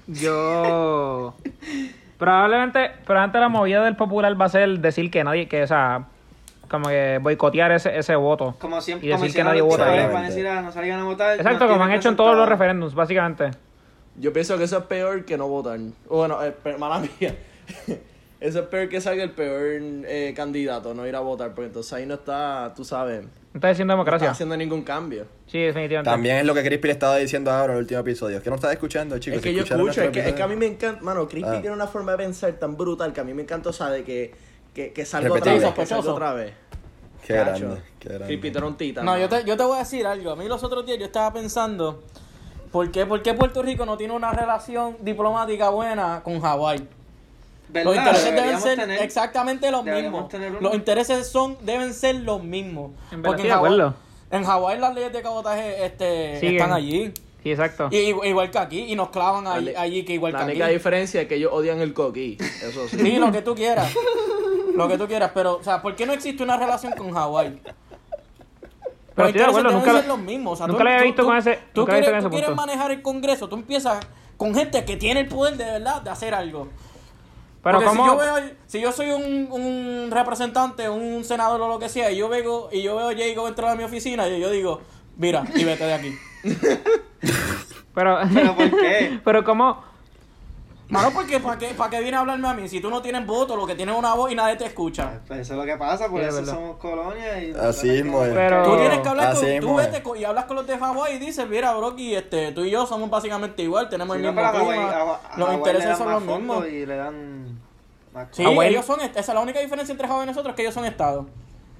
[0.06, 1.34] Yo...
[2.18, 6.06] Probablemente, probablemente la movida del popular va a ser decir que nadie, que, o sea,
[6.70, 8.54] como que boicotear ese, ese voto.
[8.60, 9.86] Como siempre, y decir que nadie vota.
[9.86, 11.36] Van a decir, ah, no salgan a votar.
[11.36, 13.50] Exacto, como han hecho en todos los referéndums, básicamente.
[14.16, 15.80] Yo pienso que eso es peor que no votar.
[16.08, 17.34] Bueno, eh, mala mía.
[18.42, 21.92] Eso es peor que salga el peor eh, candidato, no ir a votar, porque entonces
[21.92, 23.22] ahí no está, tú sabes.
[23.22, 24.26] No está haciendo democracia.
[24.26, 25.26] No está haciendo ningún cambio.
[25.46, 26.10] Sí, definitivamente.
[26.10, 28.38] También es lo que Crispy le estaba diciendo ahora en el último episodio.
[28.38, 29.36] Es que no estás escuchando, chicos.
[29.36, 31.00] Es que yo escucho, es que, es que, a mí me encanta.
[31.04, 31.60] Mano, Crispy ah.
[31.60, 34.02] tiene una forma de pensar tan brutal que a mí me encanta, o sea, de
[34.02, 34.34] que,
[34.74, 35.72] que, que salga otra vez.
[35.74, 36.52] Que salga otra vez.
[37.24, 38.26] Qué grande, qué grande.
[38.26, 39.04] Crispy tita.
[39.04, 40.32] No, yo te, yo te voy a decir algo.
[40.32, 42.02] A mí los otros días yo estaba pensando.
[42.72, 46.88] ¿Por qué, ¿Por qué Puerto Rico no tiene una relación diplomática buena con Hawái?
[47.72, 50.32] Los intereses deben ser exactamente los mismos.
[50.60, 52.92] Los intereses son deben ser los mismos.
[53.10, 53.94] En Porque en
[54.32, 57.12] en Hawái las leyes de cabotaje este, están allí.
[57.42, 57.88] Sí, exacto.
[57.90, 60.46] Y, igual que aquí, y nos clavan allí, que igual que aquí.
[60.46, 62.98] La única diferencia es que ellos odian el coquí, eso sí.
[62.98, 63.92] Sí, lo que tú quieras.
[64.74, 67.60] lo que tú quieras, pero, o sea, ¿por qué no existe una relación con Hawái?
[69.14, 70.52] Pero los intereses deben ser los mismos.
[70.54, 73.56] O sea, nunca tú, visto con ese Tú, quieres, tú quieres manejar el Congreso, tú
[73.56, 74.00] empiezas
[74.38, 76.68] con gente que tiene el poder de verdad de hacer algo.
[77.62, 78.34] Pero si yo veo,
[78.66, 82.68] si yo soy un, un, representante, un senador o lo que sea, y yo veo,
[82.72, 84.80] y yo veo a Jacob entrar a mi oficina, y yo digo,
[85.16, 86.12] mira, y vete de aquí.
[87.94, 89.20] pero, ¿Pero por qué?
[89.24, 89.84] Pero cómo,
[90.92, 92.68] Mano, porque ¿para qué, ¿para qué viene a hablarme a mí?
[92.68, 95.20] Si tú no tienes voto, lo que tienes es una voz y nadie te escucha.
[95.26, 97.50] Pues eso es lo que pasa, por eso somos colonia y...
[97.52, 98.62] Así mismo Pero...
[98.62, 99.60] Tú tienes que hablar con...
[99.60, 102.70] Tú vete y hablas con los de Hawái y dices, mira, Brocky, este, tú y
[102.70, 106.68] yo somos básicamente igual, tenemos el mismo clima, los intereses son los mismos.
[106.68, 107.58] Y le dan...
[108.32, 109.00] Sí, ellos son...
[109.00, 111.24] Esa es la única diferencia entre Hawái y nosotros, que ellos son estados.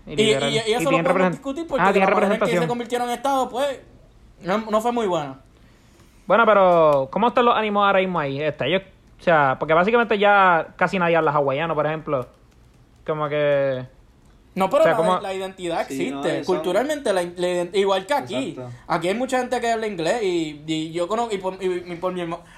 [0.07, 3.09] Y, y, y, eso lo podemos discutir porque ah, la manera en que se convirtieron
[3.09, 3.79] en estados, pues,
[4.41, 5.39] no, no fue muy buena.
[6.27, 8.41] Bueno, pero ¿cómo están los ánimos ahora mismo ahí?
[8.41, 8.83] Este, ellos
[9.23, 12.27] o sea, porque básicamente ya casi nadie habla hawaiano, por ejemplo.
[13.07, 13.87] Como que...
[14.57, 16.43] No, pero la, identidad existe.
[16.45, 17.23] Culturalmente, la,
[17.73, 18.59] igual que aquí.
[18.89, 22.15] Aquí hay mucha gente que habla inglés y, y yo conozco, y por, y, por,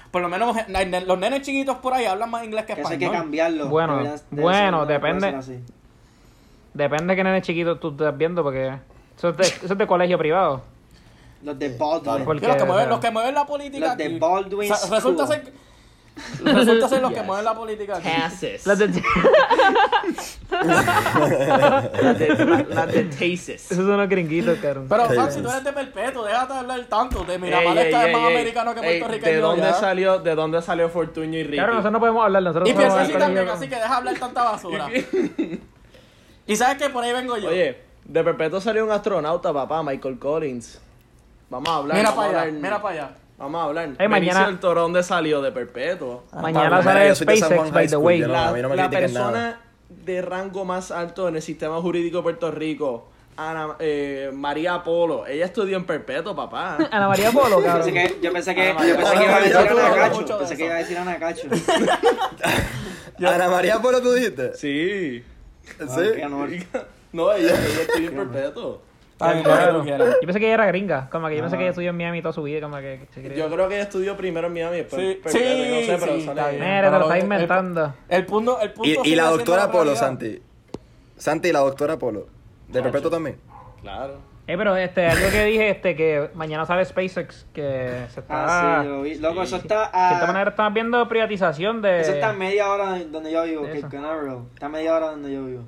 [0.09, 0.57] por, lo menos
[1.05, 2.93] los nenes chiquitos por ahí hablan más inglés que español.
[2.93, 3.67] Eso hay que cambiarlo.
[3.67, 4.01] Bueno,
[4.31, 5.39] bueno, depende.
[6.73, 8.73] Depende de qué nene chiquito tú estás viendo, porque
[9.15, 10.63] eso es de, eso es de colegio privado.
[11.43, 12.25] Los de Baldwin.
[12.25, 13.89] Porque, los, que mueven, los que mueven la política.
[13.89, 14.71] Los de Baldwin.
[14.71, 15.53] O sea, resulta ser
[16.43, 17.99] Resulta ser los que mueven la política.
[17.99, 18.59] Las de...
[18.65, 18.87] las de,
[22.69, 23.71] las de Tases.
[23.71, 24.87] Esos son los gringuitos, cabrón.
[24.87, 27.23] Pero, Juan, si tú eres de perpetuo, déjate de hablar tanto.
[27.25, 29.31] De Miramar está más americano que puertorriqueño.
[29.31, 31.57] ¿De dónde, salió, ¿De dónde salió Fortunio y Ricky?
[31.57, 32.43] Claro, nosotros no podemos hablar.
[32.43, 34.87] Nosotros y piensa así también, así que deja hablar tanta basura.
[36.47, 37.49] y sabes que por ahí vengo yo.
[37.49, 40.79] Oye, de perpetuo salió un astronauta, papá, Michael Collins.
[41.49, 41.97] Vamos a hablar.
[41.97, 43.24] Mira para allá, mira para allá.
[43.37, 43.89] Vamos a hablar.
[43.97, 44.47] Hey, mañana...
[44.47, 46.23] el toro donde salió de perpetuo.
[46.41, 48.19] Mañana sale SpaceX, by the way.
[48.19, 49.59] La, la persona
[49.89, 55.27] de rango más alto en el sistema jurídico de Puerto Rico, Ana eh, María Polo.
[55.27, 56.77] Ella estudió en perpetuo, papá.
[56.91, 57.87] Ana María Polo, cabrón.
[57.87, 58.81] Yo pensé que, yo pensé que, iba
[59.35, 60.37] a decir Ana Cacho.
[60.37, 61.47] Pensé que iba a decir Ana Cacho.
[63.27, 64.53] ¿Ana María Polo tú dijiste?
[64.55, 65.23] Sí.
[65.63, 66.23] ¿Sí?
[67.15, 68.81] No, ella, ella estudió en perpetuo.
[69.19, 69.85] Ay, claro.
[69.85, 72.21] Yo pensé que ella era gringa, como que yo pensé que ella estudió en Miami
[72.21, 73.07] toda su vida, como que...
[73.35, 75.39] Yo creo que ella estudió primero en Miami, después sí, sí,
[75.69, 77.93] no sé, pero sí, sale Mira, te lo estás inventando.
[78.09, 80.41] El, punto, el punto Y, y la doctora Polo, Santi.
[81.17, 82.27] Santi, y la doctora Polo.
[82.67, 83.37] ¿De respeto también?
[83.81, 84.35] Claro.
[84.47, 88.79] Eh, pero este, algo que dije, este, que mañana sale SpaceX, que se está...
[88.79, 89.15] Ah, sí, lo vi.
[89.15, 89.85] Loco, eso está...
[89.85, 92.01] De cierta manera estamos viendo privatización de...
[92.01, 94.43] Eso está a media hora donde yo vivo, que Canaveral.
[94.53, 95.63] Está a media hora donde yo vivo.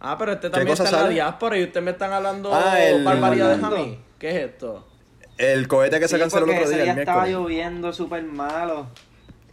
[0.00, 3.04] Ah, pero este también está en la diáspora y ustedes me están hablando ah, el,
[3.04, 3.98] barbaridades a mí.
[4.18, 4.86] ¿Qué es esto?
[5.36, 8.88] El cohete que se canceló el otro día, el estaba lloviendo súper malo.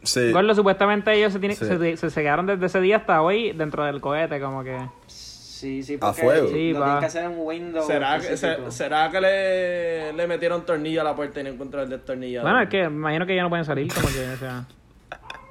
[0.03, 0.31] Sí.
[0.31, 4.01] Gordo, supuestamente ellos se, tiene, se, se, quedaron desde ese día hasta hoy dentro del
[4.01, 4.77] cohete, como que...
[5.07, 6.47] Sí, sí, porque a fuego.
[6.49, 7.87] Sí, lo tienen que hacer en Windows.
[7.87, 8.37] ¿Será, que,
[8.69, 12.43] ¿será que le, le metieron tornillo a la puerta y no encontraron el destornillador?
[12.43, 14.65] Bueno, es que me imagino que ya no pueden salir, como que, o sea...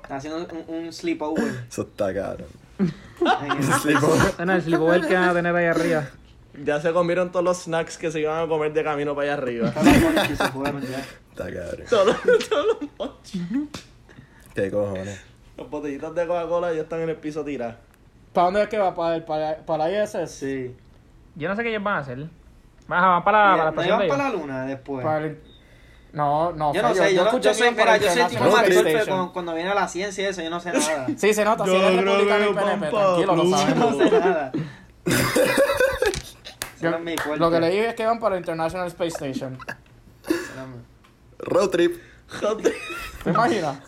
[0.02, 1.64] Está haciendo un, un sleepover.
[1.68, 2.44] Eso está caro.
[4.38, 6.08] En el sleepover que van a tener ahí arriba.
[6.62, 9.42] Ya se comieron todos los snacks que se iban a comer de camino para allá
[9.42, 9.68] arriba.
[9.68, 11.86] Está cabrón.
[11.90, 12.16] Todos,
[12.48, 13.42] todos los mochis.
[14.54, 15.20] ¿Qué cojones?
[15.56, 17.76] Los botellitos de Coca-Cola ya están en el piso tirados.
[18.32, 18.94] ¿Para dónde es que va?
[18.94, 20.30] ¿Para, el, para, para la ISS?
[20.30, 20.76] Sí.
[21.34, 22.18] Yo no sé qué ellos van a hacer.
[22.86, 25.04] Van, para, la, para la para la luna después?
[25.04, 25.38] Para el,
[26.14, 26.72] no, no.
[26.72, 28.64] Yo no sé, yo, yo, yo soy, mira, yo soy tipo mal
[29.06, 31.08] cuando, cuando viene la ciencia y eso, yo no sé nada.
[31.16, 33.76] sí, se nota, si eres republicano y PNP, tranquilo, lo sabes.
[33.76, 34.52] No sé nada.
[37.36, 39.58] lo que leí es que van para la International Space Station.
[41.38, 42.00] Road trip.
[43.24, 43.78] ¿Te imaginas?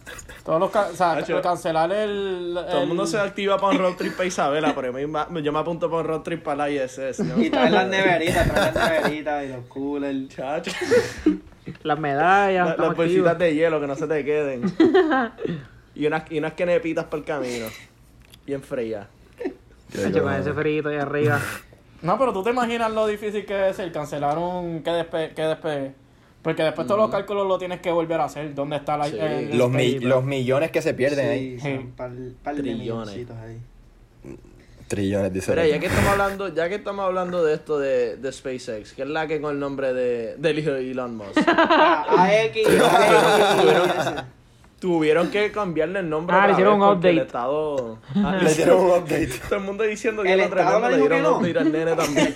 [0.44, 4.14] Todos los o sea, cancelar el, Todo el mundo se activa para un road trip
[4.14, 7.20] para Isabela, pero yo me, apunto para un road trip para la ISS.
[7.36, 10.28] Y traer las neveritas, traer las neveritas y los coolers.
[10.28, 10.72] Chacho.
[11.86, 12.78] Las medallas.
[12.78, 14.62] las bolsitas de hielo que no se te queden.
[15.94, 17.66] y unas, y unas quenepitas para el camino.
[18.44, 19.06] Bien frías.
[20.12, 21.40] con ese frito ahí arriba.
[22.02, 25.42] No, pero tú te imaginas lo difícil que es el cancelar un que despe, que
[25.42, 25.94] despe
[26.46, 28.54] porque después todos los cálculos lo tienes que volver a hacer.
[28.54, 31.58] ¿Dónde está la, los, los millones que se pierden ahí.
[31.58, 32.12] Sí, par,
[32.54, 33.16] trillones.
[33.16, 33.58] ahí.
[34.88, 35.52] Trillones, dice.
[35.52, 39.02] Pero ya que estamos hablando, ya que estamos hablando de esto de, de SpaceX, que
[39.02, 41.38] es la que con el nombre de, del hijo de Elon Musk.
[41.38, 42.58] AX,
[44.78, 46.36] Tuvieron que cambiarle el nombre.
[46.36, 47.08] Ah, le hicieron un update.
[47.08, 47.98] El estado...
[48.14, 49.28] Ah, le hicieron un update.
[49.48, 52.34] Todo el mundo diciendo que el Estado le dieron un update al nene también.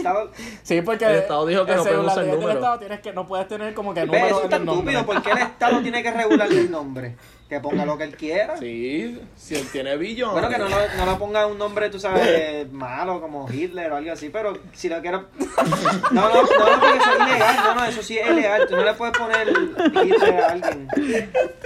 [0.62, 2.52] Sí, porque el Estado dijo que no puede usar el número.
[2.52, 5.04] Estado tienes que, no puedes tener como que número Eso es tan estúpido.
[5.04, 7.14] ¿Por qué el Estado tiene que regular el nombre?
[7.50, 8.56] Que ponga lo que él quiera.
[8.58, 10.34] Sí, si él tiene billones.
[10.34, 13.96] Bueno, que no, no, no le ponga un nombre, tú sabes, malo, como Hitler o
[13.96, 15.26] algo así, pero si lo quiero...
[16.12, 16.48] No, no, no,
[16.80, 17.56] porque eso es ilegal.
[17.56, 18.68] No, no, eso sí es ilegal.
[18.68, 20.88] Tú no le puedes poner Hitler a alguien.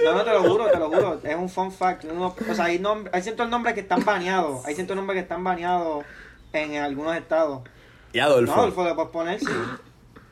[0.03, 1.21] No, no, te lo juro, te lo juro.
[1.23, 2.05] Es un fun fact.
[2.05, 4.65] o sea, hay, hay ciertos nombres que están baneados.
[4.65, 6.03] Hay ciertos nombres que están baneados
[6.51, 7.61] en algunos estados.
[8.11, 8.55] ¿Y Adolfo?
[8.55, 9.45] No, Adolfo le puedes poner, sí.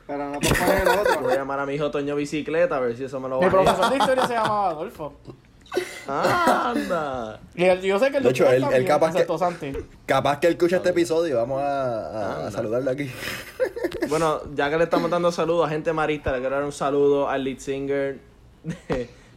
[0.06, 1.20] Pero no puedes poner el otro.
[1.20, 3.46] Voy a llamar a mi hijo Toño Bicicleta a ver si eso me lo va
[3.46, 5.14] a Mi profesor de historia se llamaba Adolfo.
[6.06, 7.40] Anda.
[7.54, 9.26] Y yo sé que el de hecho, él, capaz que,
[10.06, 11.36] capaz que él escucha este episodio.
[11.38, 13.10] Vamos a, a, saludarle aquí.
[14.08, 17.28] bueno, ya que le estamos dando saludos a gente marista, le quiero dar un saludo
[17.28, 18.20] al lead singer,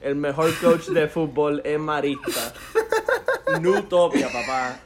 [0.01, 2.53] el mejor coach de fútbol en marista.
[3.61, 4.80] Nutopia, papá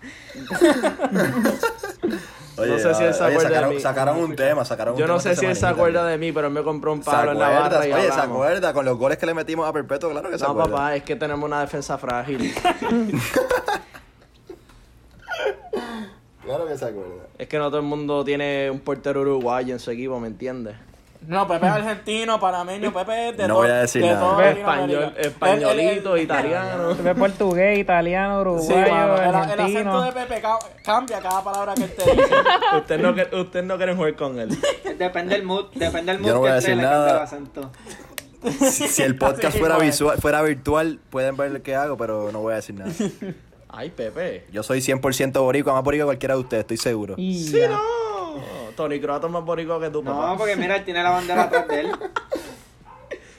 [2.58, 3.82] no sé si él se acuerda sacaron, de mí.
[3.82, 6.48] Sacaron un tema, sacaron un Yo no sé si él se acuerda de mí, pero
[6.48, 9.18] él me compró un palo en la barra y Oye, se acuerda con los goles
[9.18, 10.70] que le metimos a Perpetuo, claro que se no, acuerda.
[10.70, 12.54] No, papá, es que tenemos una defensa frágil.
[16.44, 17.28] claro que se acuerda.
[17.38, 20.76] Es que no todo el mundo tiene un portero uruguayo en su equipo, ¿me entiendes?
[21.28, 23.64] No, Pepe es argentino, panameño, Pepe es de No todo.
[23.64, 24.38] voy a decir de nada.
[24.38, 26.90] Pepe español, españolito, italiano.
[26.98, 28.42] Pepe es portugués, italiano, Sí,
[28.74, 30.02] uruguayo, mano, el, el acento argentino.
[30.02, 32.36] de Pepe ca- cambia cada palabra que él te dice.
[32.78, 34.50] Usted no, que- usted no quiere jugar con él.
[34.98, 37.12] Depende del mood, depende del mood Yo no voy que a decir le nada.
[37.12, 37.72] el acento.
[38.60, 39.88] Si, si el podcast fuera pues.
[39.90, 42.92] visual, fuera virtual, pueden ver lo que hago, pero no voy a decir nada.
[43.70, 44.48] Ay, Pepe.
[44.52, 47.16] Yo soy 100% boricua, más boricua que cualquiera de ustedes, estoy seguro.
[47.16, 47.80] Sí, no.
[48.84, 50.38] Tony Croato es más boricua que tú, No, papá.
[50.38, 51.92] porque mira, él tiene la bandera atrás de él.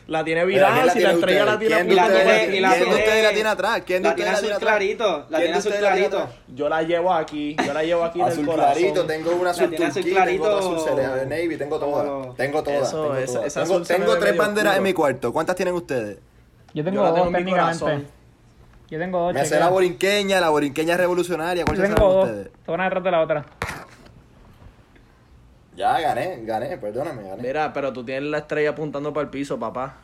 [0.09, 2.27] La tiene virada, ¿quién la si la estrella la tiene ¿Quién de Y la ustedes
[2.61, 3.83] la- tiene- ustedes la tiene atrás?
[3.87, 4.77] ¿Quién de La tiene ustedes azul la tiene atrás?
[4.77, 6.29] clarito, la ¿Quién tiene azul clarito.
[6.49, 8.73] Yo la llevo aquí, yo la llevo aquí en el corazón.
[8.75, 12.37] clarito, tengo una azul turquía, tengo otra azul celeste navy, tengo todas.
[12.37, 12.89] Tengo todas,
[13.23, 13.43] Eso,
[13.87, 15.33] tengo se tres banderas en mi cuarto.
[15.33, 16.19] ¿Cuántas tienen ustedes?
[16.75, 18.07] Yo tengo dos técnicamente.
[18.91, 19.33] Yo tengo dos.
[19.33, 19.61] Me chequea.
[19.61, 21.63] la borinqueña, la borinqueña revolucionaria.
[21.63, 22.29] Yo ¿Cuáles tengo saben dos.
[22.29, 22.51] ustedes?
[22.67, 23.47] Una detrás de la otra.
[25.75, 27.43] Ya, gané, gané, perdóname, gané.
[27.43, 29.95] Mira, pero tú tienes la estrella apuntando para el piso, papá.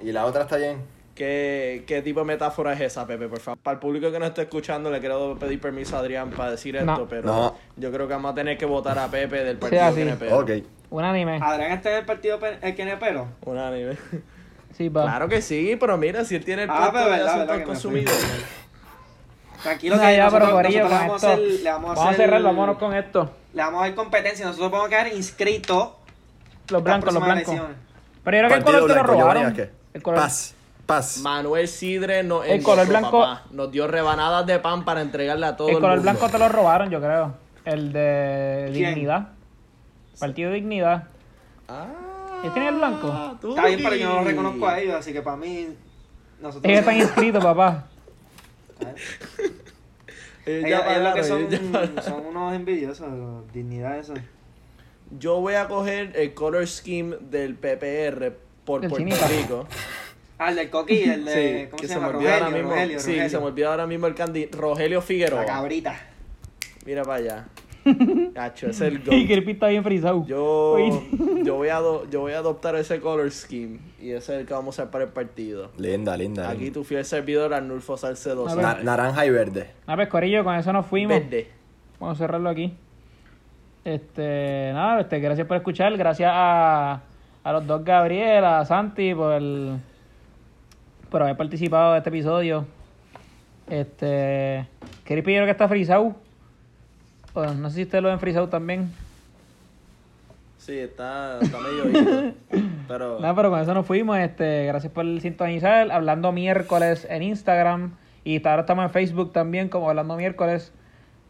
[0.00, 0.82] Y la otra está bien.
[1.14, 3.26] ¿Qué, ¿Qué tipo de metáfora es esa, Pepe?
[3.26, 3.58] Por favor.
[3.58, 6.76] Para el público que no esté escuchando, le quiero pedir permiso a Adrián para decir
[6.76, 7.06] esto, No.
[7.08, 7.54] pero No.
[7.76, 10.04] yo creo que vamos a tener que votar a Pepe del partido así.
[10.04, 10.50] que Ok.
[10.90, 11.40] Un anime.
[11.42, 13.28] Adrián está en el partido pe- el Kenepero.
[13.44, 13.96] Unánime.
[14.74, 15.02] Sí, pa.
[15.04, 17.88] Claro que sí, pero mira, si él tiene el Ah, puesto pero de verdad, que
[17.88, 18.04] me.
[19.62, 21.28] Tranquilo No, que ya, nosotros, pero nosotros con vamos, esto.
[21.28, 23.30] a hacer, le vamos a Vamos a hacer, cerrar, vámonos con esto.
[23.56, 24.44] Le vamos a dar competencia.
[24.44, 25.88] Nosotros podemos quedar inscritos.
[26.68, 27.48] Los blancos, los blancos.
[27.54, 27.76] elecciones.
[28.22, 29.70] Pero yo creo que el color te lo blanco, Giovanni robaron.
[29.94, 30.20] El color.
[30.20, 30.54] Paz,
[30.84, 31.18] paz.
[31.22, 35.56] Manuel Sidre no, El color blanco- papá, nos dio rebanadas de pan para entregarle a
[35.56, 36.10] todo el, El color mundo.
[36.12, 37.34] blanco te lo robaron, yo creo.
[37.64, 38.94] El de ¿Quién?
[38.94, 39.28] Dignidad.
[40.20, 41.04] Partido Dignidad.
[41.68, 41.86] Ah,
[42.44, 43.38] ¿Él tiene el blanco?
[43.40, 44.24] tú, Está bien, pero yo no Gui.
[44.28, 45.68] reconozco a ellos, así que para mí.
[46.40, 47.84] Nosotros Ellos están inscritos, papá.
[50.46, 53.08] Eh, ya ellos lo que son, ya son unos envidiosos,
[53.52, 54.14] dignidad eso.
[55.18, 58.32] Yo voy a coger el color scheme del PPR
[58.64, 59.28] por El Puerto chinita.
[59.28, 59.66] Rico.
[60.38, 61.32] Ah, el del coqui, el de.
[61.32, 62.12] Sí, ¿Cómo que se se llama?
[62.12, 62.70] me olvidó ahora Rogelio, mismo.
[62.74, 63.30] Rogelio, sí, Rogelio.
[63.30, 64.58] se me olvidó ahora mismo el candidato.
[64.58, 65.40] Rogelio Figueroa.
[65.40, 66.00] La cabrita.
[66.84, 67.44] Mira para allá.
[68.34, 69.26] Cacho, ese es el Y.
[69.26, 70.24] Kirby está bien frisado.
[70.26, 70.76] Yo,
[71.44, 74.46] yo, voy a ado- yo voy a adoptar ese color scheme y ese es el
[74.46, 75.70] que vamos a hacer para el partido.
[75.78, 76.48] Linda, linda.
[76.50, 76.74] Aquí linda.
[76.74, 78.46] tu fiel servidor Arnulfo Salcedo.
[78.56, 79.70] Na- naranja y verde.
[79.86, 81.18] Ah, pues Corillo, con eso nos fuimos.
[81.18, 81.48] Verde.
[82.00, 82.74] Vamos a cerrarlo aquí.
[83.84, 85.96] Este, nada, este, gracias por escuchar.
[85.96, 87.00] Gracias a,
[87.44, 89.76] a los dos Gabriel, a Santi por el,
[91.08, 92.66] por haber participado de este episodio.
[93.70, 94.66] Este,
[95.04, 96.16] Kirby yo creo que está frisado.
[97.36, 98.90] O no sé si ustedes lo ven frisado también.
[100.56, 102.32] Sí, está, está medio ido.
[102.88, 104.16] Pero Nada, pero con eso nos fuimos.
[104.18, 105.90] Este, gracias por sintonizar.
[105.90, 107.96] Hablando miércoles en Instagram.
[108.24, 110.72] Y ahora estamos en Facebook también, como hablando miércoles.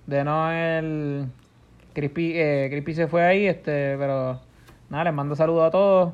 [0.06, 1.26] De no el.
[1.92, 4.38] Crispy, eh, Crispy se fue ahí, este, pero
[4.90, 6.12] nada, les mando saludos a todos.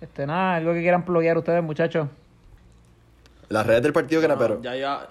[0.00, 2.08] Este, nada, algo que quieran pluguear ustedes, muchachos.
[3.50, 4.62] Las redes del partido que no, no, pero.
[4.62, 5.08] ya, ya,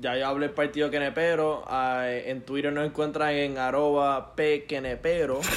[0.00, 1.64] ya yo hablé del partido Quenepero.
[1.66, 5.40] ah, en Twitter nos encuentran en arroba pquenepero.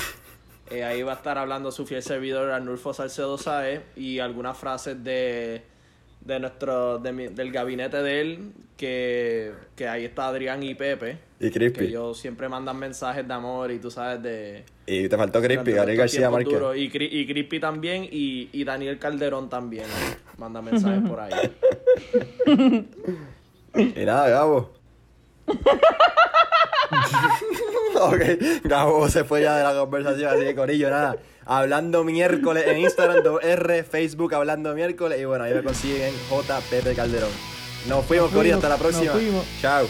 [0.70, 5.02] Eh, ahí va a estar hablando su fiel servidor Arnulfo Salcedo Saez y algunas frases
[5.02, 5.62] de,
[6.20, 11.20] de nuestro de mi- del gabinete de él que, que ahí está Adrián y Pepe
[11.40, 11.86] Y que Crispy.
[11.86, 16.00] ellos siempre mandan mensajes de amor y tú sabes de Y te faltó Crispy, Gabriel
[16.00, 16.60] García Márquez.
[16.76, 16.82] y,
[17.22, 19.86] y Crispy también y, y Daniel Calderón también
[20.38, 21.32] manda mensajes por ahí
[23.76, 24.74] Y nada, Gabo.
[27.96, 28.22] ok,
[28.64, 31.18] Gabo se fue ya de la conversación, así que Corillo, nada.
[31.46, 35.20] Hablando miércoles en Instagram, R, Facebook, hablando miércoles.
[35.22, 37.30] Y bueno, ahí me consiguen JPP Calderón.
[37.88, 39.14] Nos fuimos, Corillo, hasta la nos próxima.
[39.14, 39.46] fuimos.
[39.62, 39.88] Chao.